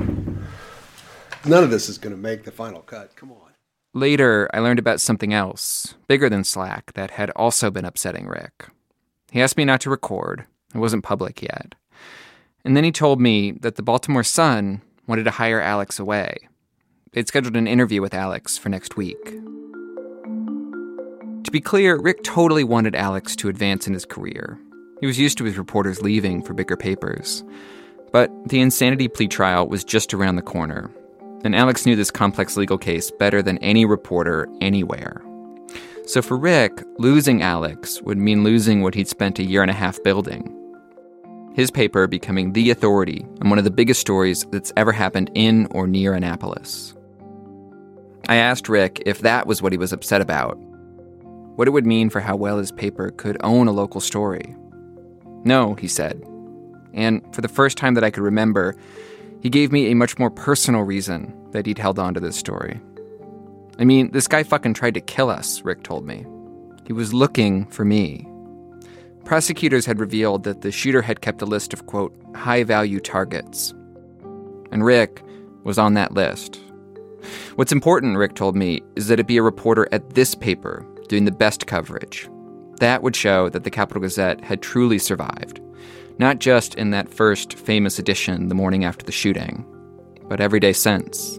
None 1.44 1.64
of 1.64 1.70
this 1.70 1.88
is 1.88 1.98
going 1.98 2.14
to 2.14 2.20
make 2.20 2.44
the 2.44 2.52
final 2.52 2.80
cut. 2.80 3.16
Come 3.16 3.32
on. 3.32 3.50
Later, 3.92 4.48
I 4.54 4.60
learned 4.60 4.78
about 4.78 5.00
something 5.00 5.32
else, 5.32 5.94
bigger 6.06 6.28
than 6.28 6.44
Slack, 6.44 6.92
that 6.92 7.12
had 7.12 7.30
also 7.30 7.70
been 7.70 7.84
upsetting 7.84 8.26
Rick. 8.26 8.68
He 9.32 9.42
asked 9.42 9.56
me 9.56 9.64
not 9.64 9.80
to 9.80 9.90
record, 9.90 10.44
it 10.74 10.78
wasn't 10.78 11.02
public 11.02 11.42
yet. 11.42 11.74
And 12.64 12.76
then 12.76 12.84
he 12.84 12.92
told 12.92 13.20
me 13.20 13.52
that 13.52 13.76
the 13.76 13.82
Baltimore 13.82 14.22
Sun 14.22 14.82
wanted 15.06 15.24
to 15.24 15.30
hire 15.32 15.60
Alex 15.60 15.98
away. 15.98 16.36
They'd 17.12 17.26
scheduled 17.26 17.56
an 17.56 17.66
interview 17.66 18.02
with 18.02 18.14
Alex 18.14 18.58
for 18.58 18.68
next 18.68 18.96
week. 18.96 19.24
To 21.44 21.50
be 21.50 21.60
clear, 21.60 21.98
Rick 21.98 22.22
totally 22.22 22.64
wanted 22.64 22.94
Alex 22.94 23.34
to 23.36 23.48
advance 23.48 23.86
in 23.86 23.94
his 23.94 24.04
career. 24.04 24.60
He 25.00 25.06
was 25.06 25.18
used 25.18 25.36
to 25.38 25.44
his 25.44 25.58
reporters 25.58 26.02
leaving 26.02 26.42
for 26.42 26.54
bigger 26.54 26.76
papers. 26.76 27.44
But 28.12 28.30
the 28.48 28.60
insanity 28.60 29.08
plea 29.08 29.28
trial 29.28 29.68
was 29.68 29.84
just 29.84 30.14
around 30.14 30.36
the 30.36 30.42
corner, 30.42 30.90
and 31.44 31.54
Alex 31.54 31.84
knew 31.84 31.96
this 31.96 32.10
complex 32.10 32.56
legal 32.56 32.78
case 32.78 33.10
better 33.10 33.42
than 33.42 33.58
any 33.58 33.84
reporter 33.84 34.48
anywhere. 34.60 35.22
So 36.06 36.22
for 36.22 36.36
Rick, 36.36 36.82
losing 36.98 37.42
Alex 37.42 38.00
would 38.02 38.16
mean 38.16 38.44
losing 38.44 38.80
what 38.80 38.94
he'd 38.94 39.08
spent 39.08 39.38
a 39.38 39.44
year 39.44 39.60
and 39.60 39.70
a 39.70 39.74
half 39.74 40.02
building. 40.02 40.52
His 41.54 41.70
paper 41.70 42.06
becoming 42.06 42.52
the 42.52 42.70
authority 42.70 43.26
on 43.42 43.50
one 43.50 43.58
of 43.58 43.64
the 43.64 43.70
biggest 43.70 44.00
stories 44.00 44.44
that's 44.52 44.72
ever 44.76 44.92
happened 44.92 45.30
in 45.34 45.66
or 45.72 45.86
near 45.86 46.14
Annapolis. 46.14 46.94
I 48.28 48.36
asked 48.36 48.68
Rick 48.68 49.02
if 49.04 49.20
that 49.20 49.46
was 49.46 49.62
what 49.62 49.72
he 49.72 49.78
was 49.78 49.92
upset 49.92 50.20
about, 50.20 50.56
what 51.56 51.66
it 51.66 51.72
would 51.72 51.86
mean 51.86 52.08
for 52.08 52.20
how 52.20 52.36
well 52.36 52.58
his 52.58 52.72
paper 52.72 53.10
could 53.10 53.36
own 53.42 53.68
a 53.68 53.72
local 53.72 54.00
story. 54.00 54.54
No, 55.46 55.74
he 55.74 55.86
said. 55.86 56.20
And 56.92 57.22
for 57.32 57.40
the 57.40 57.48
first 57.48 57.78
time 57.78 57.94
that 57.94 58.02
I 58.02 58.10
could 58.10 58.24
remember, 58.24 58.74
he 59.40 59.48
gave 59.48 59.70
me 59.70 59.92
a 59.92 59.94
much 59.94 60.18
more 60.18 60.28
personal 60.28 60.82
reason 60.82 61.32
that 61.52 61.66
he'd 61.66 61.78
held 61.78 62.00
on 62.00 62.14
to 62.14 62.20
this 62.20 62.36
story. 62.36 62.80
I 63.78 63.84
mean, 63.84 64.10
this 64.10 64.26
guy 64.26 64.42
fucking 64.42 64.74
tried 64.74 64.94
to 64.94 65.00
kill 65.00 65.30
us, 65.30 65.62
Rick 65.62 65.84
told 65.84 66.04
me. 66.04 66.26
He 66.84 66.92
was 66.92 67.14
looking 67.14 67.66
for 67.66 67.84
me. 67.84 68.26
Prosecutors 69.24 69.86
had 69.86 70.00
revealed 70.00 70.42
that 70.42 70.62
the 70.62 70.72
shooter 70.72 71.02
had 71.02 71.20
kept 71.20 71.42
a 71.42 71.46
list 71.46 71.72
of, 71.72 71.86
quote, 71.86 72.16
high 72.34 72.64
value 72.64 72.98
targets. 72.98 73.72
And 74.72 74.84
Rick 74.84 75.22
was 75.62 75.78
on 75.78 75.94
that 75.94 76.14
list. 76.14 76.58
What's 77.54 77.72
important, 77.72 78.16
Rick 78.16 78.34
told 78.34 78.56
me, 78.56 78.82
is 78.96 79.06
that 79.06 79.20
it 79.20 79.28
be 79.28 79.36
a 79.36 79.42
reporter 79.42 79.86
at 79.92 80.14
this 80.14 80.34
paper 80.34 80.84
doing 81.06 81.24
the 81.24 81.30
best 81.30 81.68
coverage. 81.68 82.28
That 82.78 83.02
would 83.02 83.16
show 83.16 83.48
that 83.48 83.64
the 83.64 83.70
Capital 83.70 84.02
Gazette 84.02 84.42
had 84.42 84.60
truly 84.60 84.98
survived, 84.98 85.60
not 86.18 86.38
just 86.38 86.74
in 86.74 86.90
that 86.90 87.08
first 87.08 87.54
famous 87.54 87.98
edition 87.98 88.48
the 88.48 88.54
morning 88.54 88.84
after 88.84 89.04
the 89.04 89.12
shooting, 89.12 89.64
but 90.28 90.40
every 90.40 90.60
day 90.60 90.72
since. 90.72 91.38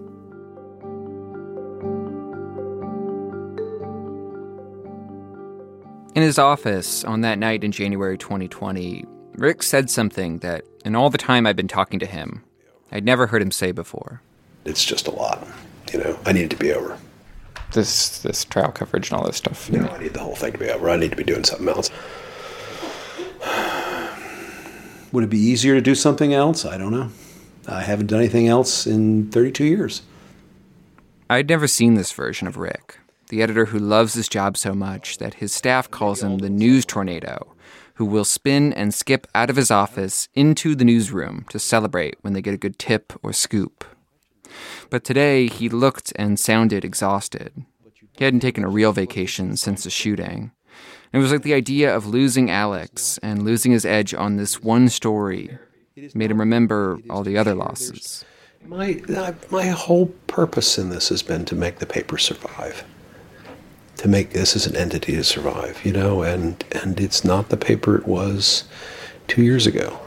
In 6.15 6.23
his 6.23 6.39
office 6.39 7.03
on 7.03 7.21
that 7.21 7.37
night 7.37 7.63
in 7.63 7.71
January 7.71 8.17
2020, 8.17 9.05
Rick 9.35 9.61
said 9.61 9.87
something 9.91 10.39
that, 10.39 10.63
in 10.83 10.95
all 10.95 11.11
the 11.11 11.17
time 11.19 11.45
I'd 11.45 11.55
been 11.55 11.67
talking 11.67 11.99
to 11.99 12.07
him, 12.07 12.43
I'd 12.91 13.05
never 13.05 13.27
heard 13.27 13.43
him 13.43 13.51
say 13.51 13.71
before. 13.71 14.23
It's 14.65 14.83
just 14.83 15.05
a 15.05 15.11
lot. 15.11 15.47
You 15.93 15.99
know, 15.99 16.19
I 16.25 16.33
need 16.33 16.45
it 16.45 16.49
to 16.49 16.57
be 16.57 16.73
over. 16.73 16.97
This 17.73 18.19
this 18.19 18.45
trial 18.45 18.71
coverage 18.71 19.11
and 19.11 19.19
all 19.19 19.25
this 19.25 19.37
stuff. 19.37 19.69
You 19.71 19.79
know, 19.79 19.89
I 19.89 19.99
need 19.99 20.13
the 20.13 20.19
whole 20.19 20.35
thing 20.35 20.53
to 20.53 20.57
be 20.57 20.69
over. 20.69 20.89
I 20.89 20.95
need 20.95 21.11
to 21.11 21.17
be 21.17 21.23
doing 21.23 21.43
something 21.43 21.67
else. 21.67 21.89
Would 25.11 25.25
it 25.25 25.29
be 25.29 25.39
easier 25.39 25.75
to 25.75 25.81
do 25.81 25.95
something 25.95 26.33
else? 26.33 26.65
I 26.65 26.77
don't 26.77 26.91
know. 26.91 27.09
I 27.67 27.81
haven't 27.81 28.07
done 28.07 28.19
anything 28.19 28.47
else 28.47 28.87
in 28.87 29.29
32 29.29 29.65
years. 29.65 30.01
I'd 31.29 31.49
never 31.49 31.67
seen 31.67 31.95
this 31.95 32.13
version 32.13 32.47
of 32.47 32.55
Rick, 32.55 32.99
the 33.27 33.41
editor 33.41 33.65
who 33.65 33.79
loves 33.79 34.13
his 34.13 34.29
job 34.29 34.55
so 34.55 34.73
much 34.73 35.17
that 35.17 35.35
his 35.35 35.53
staff 35.53 35.91
calls 35.91 36.23
him 36.23 36.37
the 36.37 36.49
news 36.49 36.85
tornado, 36.85 37.53
who 37.95 38.05
will 38.05 38.23
spin 38.23 38.71
and 38.71 38.93
skip 38.93 39.27
out 39.35 39.49
of 39.49 39.57
his 39.57 39.69
office 39.69 40.29
into 40.33 40.73
the 40.75 40.85
newsroom 40.85 41.45
to 41.49 41.59
celebrate 41.59 42.15
when 42.21 42.31
they 42.31 42.41
get 42.41 42.53
a 42.53 42.57
good 42.57 42.79
tip 42.79 43.11
or 43.21 43.33
scoop. 43.33 43.83
But 44.89 45.03
today 45.03 45.47
he 45.47 45.69
looked 45.69 46.13
and 46.15 46.39
sounded 46.39 46.83
exhausted. 46.85 47.51
He 48.17 48.23
hadn't 48.23 48.39
taken 48.41 48.63
a 48.63 48.69
real 48.69 48.93
vacation 48.93 49.57
since 49.57 49.83
the 49.83 49.89
shooting. 49.89 50.51
It 51.13 51.19
was 51.19 51.31
like 51.31 51.43
the 51.43 51.53
idea 51.53 51.95
of 51.95 52.05
losing 52.05 52.51
Alex 52.51 53.17
and 53.23 53.43
losing 53.43 53.71
his 53.71 53.85
edge 53.85 54.13
on 54.13 54.37
this 54.37 54.61
one 54.61 54.89
story 54.89 55.57
made 56.13 56.31
him 56.31 56.39
remember 56.39 56.99
all 57.09 57.23
the 57.23 57.37
other 57.37 57.55
losses. 57.55 58.25
My, 58.65 59.01
uh, 59.15 59.33
my 59.49 59.67
whole 59.67 60.07
purpose 60.27 60.77
in 60.77 60.89
this 60.89 61.09
has 61.09 61.23
been 61.23 61.45
to 61.45 61.55
make 61.55 61.79
the 61.79 61.85
paper 61.85 62.17
survive. 62.17 62.83
to 63.97 64.07
make 64.07 64.31
this 64.31 64.55
as 64.55 64.67
an 64.67 64.75
entity 64.75 65.13
to 65.15 65.23
survive, 65.23 65.83
you 65.83 65.91
know, 65.91 66.21
and 66.21 66.63
and 66.71 66.99
it's 66.99 67.23
not 67.23 67.49
the 67.49 67.57
paper 67.57 67.95
it 67.95 68.07
was 68.07 68.63
two 69.27 69.43
years 69.43 69.65
ago. 69.67 69.99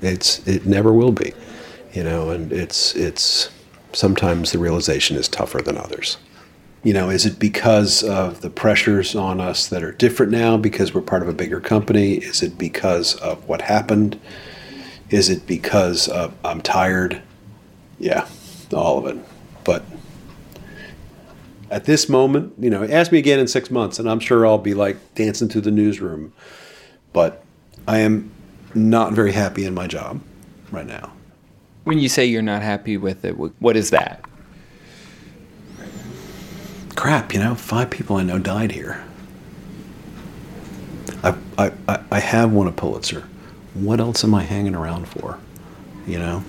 It's 0.00 0.46
it 0.46 0.66
never 0.66 0.92
will 0.92 1.12
be, 1.12 1.34
you 1.92 2.02
know, 2.02 2.30
and 2.30 2.52
it's 2.52 2.94
it's 2.96 3.50
sometimes 3.92 4.52
the 4.52 4.58
realization 4.58 5.16
is 5.16 5.28
tougher 5.28 5.60
than 5.60 5.76
others. 5.76 6.18
You 6.82 6.94
know, 6.94 7.10
is 7.10 7.26
it 7.26 7.38
because 7.38 8.02
of 8.02 8.40
the 8.40 8.48
pressures 8.48 9.14
on 9.14 9.40
us 9.40 9.68
that 9.68 9.82
are 9.82 9.92
different 9.92 10.32
now 10.32 10.56
because 10.56 10.94
we're 10.94 11.02
part 11.02 11.22
of 11.22 11.28
a 11.28 11.34
bigger 11.34 11.60
company? 11.60 12.14
Is 12.14 12.42
it 12.42 12.56
because 12.56 13.16
of 13.16 13.46
what 13.46 13.62
happened? 13.62 14.18
Is 15.10 15.28
it 15.28 15.46
because 15.46 16.08
of 16.08 16.34
I'm 16.44 16.62
tired? 16.62 17.20
Yeah, 17.98 18.26
all 18.72 18.98
of 18.98 19.06
it. 19.14 19.22
But 19.64 19.84
at 21.70 21.84
this 21.84 22.08
moment, 22.08 22.54
you 22.58 22.70
know, 22.70 22.82
ask 22.84 23.12
me 23.12 23.18
again 23.18 23.38
in 23.38 23.46
six 23.46 23.70
months, 23.70 23.98
and 23.98 24.08
I'm 24.08 24.20
sure 24.20 24.46
I'll 24.46 24.58
be 24.58 24.74
like 24.74 24.96
dancing 25.14 25.48
through 25.48 25.60
the 25.62 25.70
newsroom. 25.70 26.32
But 27.12 27.44
I 27.86 27.98
am 27.98 28.30
not 28.74 29.12
very 29.12 29.32
happy 29.32 29.64
in 29.64 29.74
my 29.74 29.86
job 29.86 30.20
right 30.70 30.86
now. 30.86 31.12
When 31.84 31.98
you 31.98 32.08
say 32.08 32.26
you're 32.26 32.42
not 32.42 32.62
happy 32.62 32.96
with 32.96 33.24
it, 33.24 33.32
what 33.32 33.76
is 33.76 33.90
that? 33.90 34.24
Crap, 36.94 37.32
you 37.32 37.40
know, 37.40 37.54
five 37.54 37.90
people 37.90 38.16
I 38.16 38.22
know 38.22 38.38
died 38.38 38.72
here. 38.72 39.02
I, 41.22 41.34
I, 41.58 41.72
I- 42.10 42.20
have 42.20 42.52
won 42.52 42.66
a 42.66 42.72
Pulitzer. 42.72 43.26
What 43.74 44.00
else 44.00 44.22
am 44.24 44.34
I 44.34 44.42
hanging 44.42 44.74
around 44.74 45.08
for? 45.08 45.38
You 46.06 46.18
know? 46.18 46.44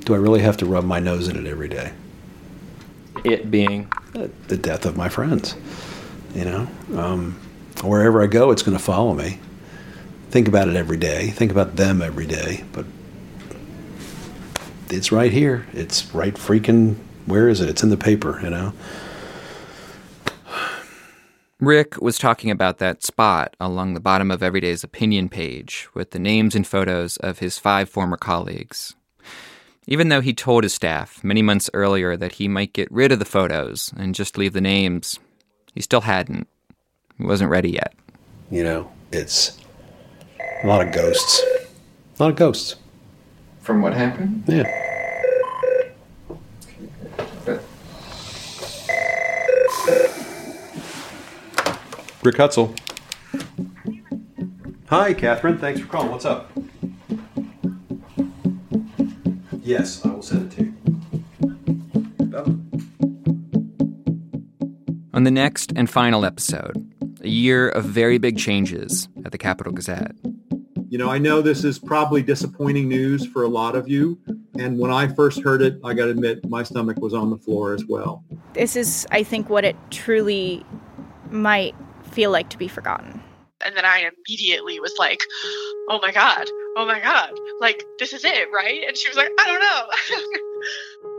Do 0.00 0.14
I 0.14 0.16
really 0.18 0.40
have 0.40 0.56
to 0.58 0.66
rub 0.66 0.84
my 0.84 0.98
nose 0.98 1.28
in 1.28 1.36
it 1.36 1.48
every 1.48 1.68
day? 1.68 1.92
It 3.24 3.50
being 3.50 3.90
the 4.48 4.56
death 4.56 4.84
of 4.84 4.96
my 4.96 5.08
friends. 5.08 5.54
You 6.34 6.44
know, 6.44 6.68
um, 6.96 7.32
wherever 7.84 8.22
I 8.22 8.26
go, 8.26 8.50
it's 8.50 8.62
going 8.62 8.76
to 8.76 8.82
follow 8.82 9.14
me. 9.14 9.38
Think 10.30 10.48
about 10.48 10.68
it 10.68 10.76
every 10.76 10.96
day. 10.96 11.28
Think 11.28 11.52
about 11.52 11.76
them 11.76 12.02
every 12.02 12.26
day. 12.26 12.64
But 12.72 12.86
it's 14.92 15.10
right 15.10 15.32
here. 15.32 15.66
It's 15.72 16.14
right 16.14 16.34
freaking. 16.34 16.96
Where 17.26 17.48
is 17.48 17.60
it? 17.60 17.68
It's 17.68 17.82
in 17.82 17.90
the 17.90 17.96
paper. 17.96 18.40
You 18.42 18.50
know. 18.50 18.72
Rick 21.60 22.02
was 22.02 22.18
talking 22.18 22.50
about 22.50 22.78
that 22.78 23.04
spot 23.04 23.54
along 23.60 23.94
the 23.94 24.00
bottom 24.00 24.32
of 24.32 24.42
Everyday's 24.42 24.82
opinion 24.82 25.28
page 25.28 25.88
with 25.94 26.10
the 26.10 26.18
names 26.18 26.56
and 26.56 26.66
photos 26.66 27.16
of 27.18 27.38
his 27.38 27.56
five 27.56 27.88
former 27.88 28.16
colleagues. 28.16 28.96
Even 29.86 30.08
though 30.08 30.20
he 30.20 30.32
told 30.32 30.64
his 30.64 30.74
staff 30.74 31.22
many 31.22 31.40
months 31.40 31.70
earlier 31.72 32.16
that 32.16 32.32
he 32.32 32.48
might 32.48 32.72
get 32.72 32.90
rid 32.90 33.12
of 33.12 33.20
the 33.20 33.24
photos 33.24 33.92
and 33.96 34.14
just 34.14 34.36
leave 34.36 34.52
the 34.52 34.60
names, 34.60 35.20
he 35.72 35.80
still 35.80 36.00
hadn't. 36.00 36.48
He 37.16 37.24
wasn't 37.24 37.50
ready 37.50 37.70
yet. 37.70 37.94
You 38.50 38.64
know, 38.64 38.92
it's 39.12 39.58
a 40.62 40.66
lot 40.66 40.84
of 40.84 40.92
ghosts. 40.92 41.42
A 42.18 42.22
lot 42.22 42.30
of 42.30 42.36
ghosts. 42.36 42.74
From 43.62 43.80
what 43.80 43.94
happened? 43.94 44.42
Yeah. 44.46 44.64
Rick 52.24 52.36
Hutzell. 52.36 52.78
Hi, 54.88 55.14
Catherine. 55.14 55.58
Thanks 55.58 55.80
for 55.80 55.86
calling. 55.86 56.10
What's 56.10 56.24
up? 56.24 56.52
Yes, 59.62 60.04
I 60.04 60.08
will 60.10 60.22
send 60.22 60.52
it 60.52 60.56
to 60.56 60.64
you. 60.64 60.74
On 65.14 65.24
the 65.24 65.30
next 65.30 65.72
and 65.76 65.88
final 65.88 66.24
episode, 66.24 66.76
a 67.20 67.28
year 67.28 67.68
of 67.68 67.84
very 67.84 68.18
big 68.18 68.38
changes 68.38 69.08
at 69.24 69.30
the 69.32 69.38
Capital 69.38 69.72
Gazette. 69.72 70.16
You 70.92 70.98
know, 70.98 71.08
I 71.08 71.16
know 71.16 71.40
this 71.40 71.64
is 71.64 71.78
probably 71.78 72.20
disappointing 72.20 72.86
news 72.86 73.24
for 73.24 73.44
a 73.44 73.48
lot 73.48 73.76
of 73.76 73.88
you. 73.88 74.18
And 74.58 74.78
when 74.78 74.90
I 74.90 75.08
first 75.08 75.42
heard 75.42 75.62
it, 75.62 75.80
I 75.82 75.94
got 75.94 76.04
to 76.04 76.10
admit, 76.10 76.46
my 76.50 76.62
stomach 76.62 76.98
was 76.98 77.14
on 77.14 77.30
the 77.30 77.38
floor 77.38 77.72
as 77.72 77.86
well. 77.86 78.22
This 78.52 78.76
is, 78.76 79.06
I 79.10 79.22
think, 79.22 79.48
what 79.48 79.64
it 79.64 79.74
truly 79.90 80.66
might 81.30 81.74
feel 82.10 82.30
like 82.30 82.50
to 82.50 82.58
be 82.58 82.68
forgotten. 82.68 83.22
And 83.64 83.74
then 83.74 83.86
I 83.86 84.10
immediately 84.28 84.80
was 84.80 84.92
like, 84.98 85.22
oh 85.88 85.98
my 86.02 86.12
God, 86.12 86.46
oh 86.76 86.84
my 86.84 87.00
God, 87.00 87.30
like, 87.58 87.82
this 87.98 88.12
is 88.12 88.26
it, 88.26 88.48
right? 88.52 88.82
And 88.86 88.94
she 88.94 89.08
was 89.08 89.16
like, 89.16 89.30
I 89.40 89.46
don't 89.46 89.60
know. 89.62 91.08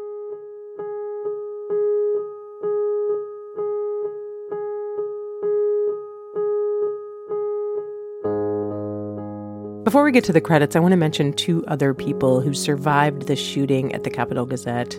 Before 9.83 10.05
we 10.05 10.13
get 10.13 10.23
to 10.25 10.33
the 10.33 10.39
credits, 10.39 10.77
I 10.77 10.79
want 10.79 10.93
to 10.93 10.97
mention 10.97 11.33
two 11.33 11.65
other 11.67 11.93
people 11.93 12.39
who 12.39 12.53
survived 12.53 13.27
the 13.27 13.35
shooting 13.35 13.93
at 13.93 14.05
the 14.05 14.09
Capital 14.09 14.45
Gazette 14.45 14.97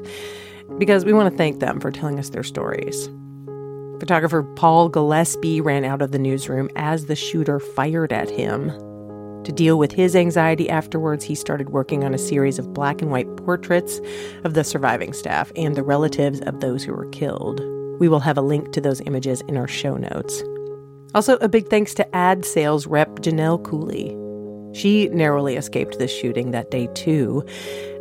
because 0.77 1.07
we 1.07 1.15
want 1.15 1.31
to 1.33 1.37
thank 1.39 1.61
them 1.61 1.81
for 1.81 1.91
telling 1.91 2.19
us 2.19 2.29
their 2.29 2.43
stories. 2.43 3.09
Photographer 3.99 4.43
Paul 4.43 4.91
Gillespie 4.91 5.63
ran 5.63 5.87
out 5.87 6.03
of 6.03 6.13
the 6.13 6.19
newsroom 6.19 6.69
as 6.77 7.07
the 7.07 7.17
shooter 7.17 7.61
fired 7.61 8.13
at 8.13 8.29
him. 8.29 8.69
To 9.45 9.53
deal 9.53 9.79
with 9.79 9.91
his 9.91 10.15
anxiety 10.15 10.69
afterwards, 10.69 11.25
he 11.25 11.35
started 11.35 11.71
working 11.71 12.05
on 12.05 12.13
a 12.13 12.19
series 12.19 12.59
of 12.59 12.75
black 12.75 13.01
and 13.01 13.11
white 13.11 13.37
portraits 13.39 14.03
of 14.45 14.53
the 14.53 14.65
surviving 14.65 15.15
staff 15.15 15.51
and 15.57 15.77
the 15.77 15.83
relatives 15.83 16.43
of 16.43 16.61
those 16.61 16.85
who 16.85 16.93
were 16.93 17.09
killed. 17.09 17.63
We 18.01 18.09
will 18.09 18.21
have 18.21 18.37
a 18.37 18.43
link 18.43 18.73
to 18.73 18.83
those 18.83 19.01
images 19.07 19.41
in 19.49 19.57
our 19.57 19.69
show 19.69 19.97
notes. 19.97 20.43
Also, 21.15 21.37
a 21.37 21.49
big 21.49 21.69
thanks 21.69 21.95
to 21.95 22.15
ad 22.15 22.45
sales 22.45 22.87
rep 22.87 23.09
Janelle 23.21 23.65
Cooley. 23.65 24.15
She 24.75 25.09
narrowly 25.09 25.57
escaped 25.57 25.99
this 25.99 26.13
shooting 26.13 26.51
that 26.51 26.71
day, 26.71 26.89
too. 26.95 27.45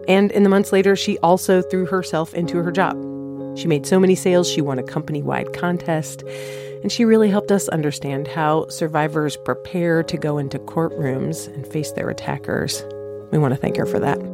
And 0.07 0.31
in 0.31 0.43
the 0.43 0.49
months 0.49 0.71
later, 0.71 0.95
she 0.95 1.17
also 1.19 1.61
threw 1.61 1.85
herself 1.85 2.33
into 2.33 2.57
her 2.57 2.71
job. 2.71 2.97
She 3.57 3.67
made 3.67 3.85
so 3.85 3.99
many 3.99 4.15
sales, 4.15 4.49
she 4.49 4.61
won 4.61 4.79
a 4.79 4.83
company 4.83 5.21
wide 5.21 5.53
contest. 5.53 6.23
And 6.81 6.91
she 6.91 7.05
really 7.05 7.29
helped 7.29 7.51
us 7.51 7.69
understand 7.69 8.27
how 8.27 8.67
survivors 8.67 9.37
prepare 9.37 10.03
to 10.03 10.17
go 10.17 10.37
into 10.37 10.59
courtrooms 10.59 11.47
and 11.53 11.65
face 11.65 11.91
their 11.91 12.09
attackers. 12.09 12.83
We 13.31 13.37
want 13.37 13.53
to 13.53 13.59
thank 13.59 13.77
her 13.77 13.85
for 13.85 13.99
that. 13.99 14.32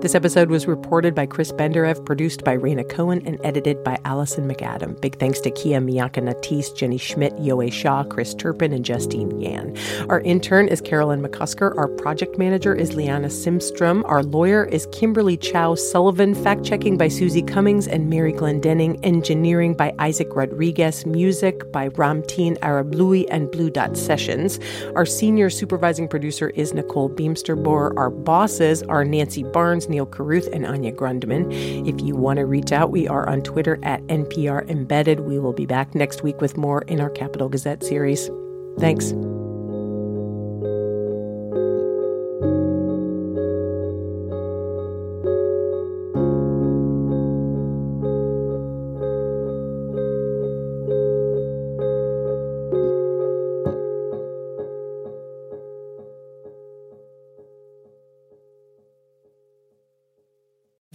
This 0.00 0.14
episode 0.14 0.50
was 0.50 0.66
reported 0.66 1.14
by 1.14 1.24
Chris 1.24 1.50
Benderev, 1.52 2.04
produced 2.04 2.44
by 2.44 2.54
Rhaina 2.54 2.86
Cohen, 2.88 3.22
and 3.26 3.40
edited 3.42 3.82
by 3.82 3.98
Alison 4.04 4.46
MacAdam. 4.46 5.00
Big 5.00 5.18
thanks 5.18 5.40
to 5.40 5.50
Kia 5.50 5.80
Miakka 5.80 6.22
Natisse, 6.22 6.76
Jenny 6.76 6.98
Schmidt, 6.98 7.34
Yowei 7.36 7.72
Shaw, 7.72 8.04
Chris 8.04 8.34
Turpin, 8.34 8.74
and 8.74 8.84
Justine 8.84 9.40
Yan. 9.40 9.74
Our 10.10 10.20
intern 10.20 10.68
is 10.68 10.82
Carolyn 10.82 11.22
McCusker. 11.22 11.76
Our 11.78 11.88
project 11.88 12.36
manager 12.38 12.74
is 12.74 12.94
Liana 12.94 13.28
Simstrom. 13.28 14.02
Our 14.04 14.22
lawyer 14.22 14.66
is 14.66 14.86
Kimberly 14.92 15.38
Chow 15.38 15.74
Sullivan. 15.74 16.34
Fact 16.34 16.62
checking 16.62 16.98
by 16.98 17.08
Susie 17.08 17.42
Cummings 17.42 17.88
and 17.88 18.10
Mary 18.10 18.32
Glendinning. 18.32 19.02
Engineering 19.02 19.74
by 19.74 19.94
Isaac 19.98 20.28
Rodriguez. 20.36 21.06
Music 21.06 21.72
by 21.72 21.88
Ramteen 21.88 22.58
Arablouei 22.58 23.26
and 23.30 23.50
Blue 23.50 23.70
Dot 23.70 23.96
Sessions. 23.96 24.60
Our 24.94 25.06
senior 25.06 25.48
supervising 25.48 26.06
producer 26.06 26.50
is 26.50 26.74
Nicole 26.74 27.08
Beemsterboer. 27.08 27.96
Our 27.96 28.10
bosses 28.10 28.82
are 28.84 29.02
Nancy 29.02 29.42
Barnes, 29.42 29.86
Neal 29.96 30.06
Carruth, 30.06 30.46
and 30.52 30.66
Anya 30.66 30.92
Grundmann. 30.92 31.50
If 31.88 32.04
you 32.04 32.14
want 32.14 32.36
to 32.36 32.44
reach 32.44 32.70
out, 32.70 32.90
we 32.90 33.08
are 33.08 33.26
on 33.26 33.40
Twitter 33.40 33.78
at 33.82 34.06
NPR 34.08 34.68
Embedded. 34.68 35.20
We 35.20 35.38
will 35.38 35.54
be 35.54 35.64
back 35.64 35.94
next 35.94 36.22
week 36.22 36.38
with 36.42 36.58
more 36.58 36.82
in 36.82 37.00
our 37.00 37.08
Capital 37.08 37.48
Gazette 37.48 37.82
series. 37.82 38.30
Thanks. 38.78 39.14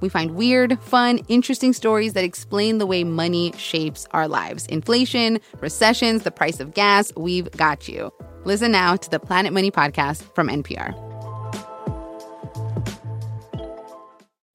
We 0.00 0.08
find 0.08 0.32
weird, 0.32 0.80
fun, 0.80 1.18
interesting 1.28 1.72
stories 1.72 2.14
that 2.14 2.24
explain 2.24 2.78
the 2.78 2.86
way 2.86 3.04
money 3.04 3.52
shapes 3.56 4.06
our 4.12 4.26
lives 4.26 4.66
inflation, 4.66 5.40
recessions, 5.60 6.22
the 6.22 6.30
price 6.30 6.60
of 6.60 6.74
gas. 6.74 7.12
We've 7.16 7.50
got 7.52 7.88
you. 7.88 8.12
Listen 8.44 8.72
now 8.72 8.96
to 8.96 9.10
the 9.10 9.20
Planet 9.20 9.52
Money 9.52 9.70
podcast 9.70 10.22
from 10.34 10.48
NPR. 10.48 10.94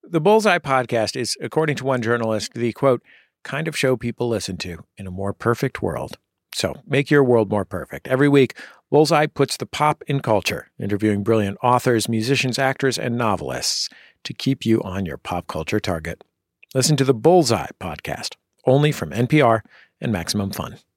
The 0.03 0.21
Bullseye 0.21 0.59
podcast 0.59 1.15
is, 1.15 1.35
according 1.41 1.75
to 1.77 1.83
one 1.83 2.01
journalist, 2.01 2.53
the 2.53 2.71
quote, 2.73 3.01
kind 3.43 3.67
of 3.67 3.77
show 3.77 3.95
people 3.97 4.27
listen 4.27 4.57
to 4.57 4.83
in 4.97 5.07
a 5.07 5.11
more 5.11 5.33
perfect 5.33 5.81
world. 5.81 6.17
So 6.53 6.73
make 6.87 7.11
your 7.11 7.23
world 7.23 7.49
more 7.49 7.65
perfect. 7.65 8.07
Every 8.07 8.29
week, 8.29 8.57
Bullseye 8.89 9.25
puts 9.25 9.57
the 9.57 9.65
pop 9.65 10.03
in 10.07 10.21
culture, 10.21 10.71
interviewing 10.79 11.21
brilliant 11.21 11.57
authors, 11.61 12.07
musicians, 12.07 12.57
actors, 12.57 12.97
and 12.97 13.17
novelists 13.17 13.89
to 14.25 14.33
keep 14.33 14.65
you 14.65 14.81
on 14.83 15.05
your 15.05 15.17
pop 15.17 15.47
culture 15.47 15.79
target. 15.79 16.23
Listen 16.73 16.97
to 16.97 17.05
the 17.05 17.13
Bullseye 17.13 17.69
podcast, 17.79 18.35
only 18.65 18.91
from 18.91 19.11
NPR 19.11 19.61
and 20.01 20.11
Maximum 20.11 20.51
Fun. 20.51 20.77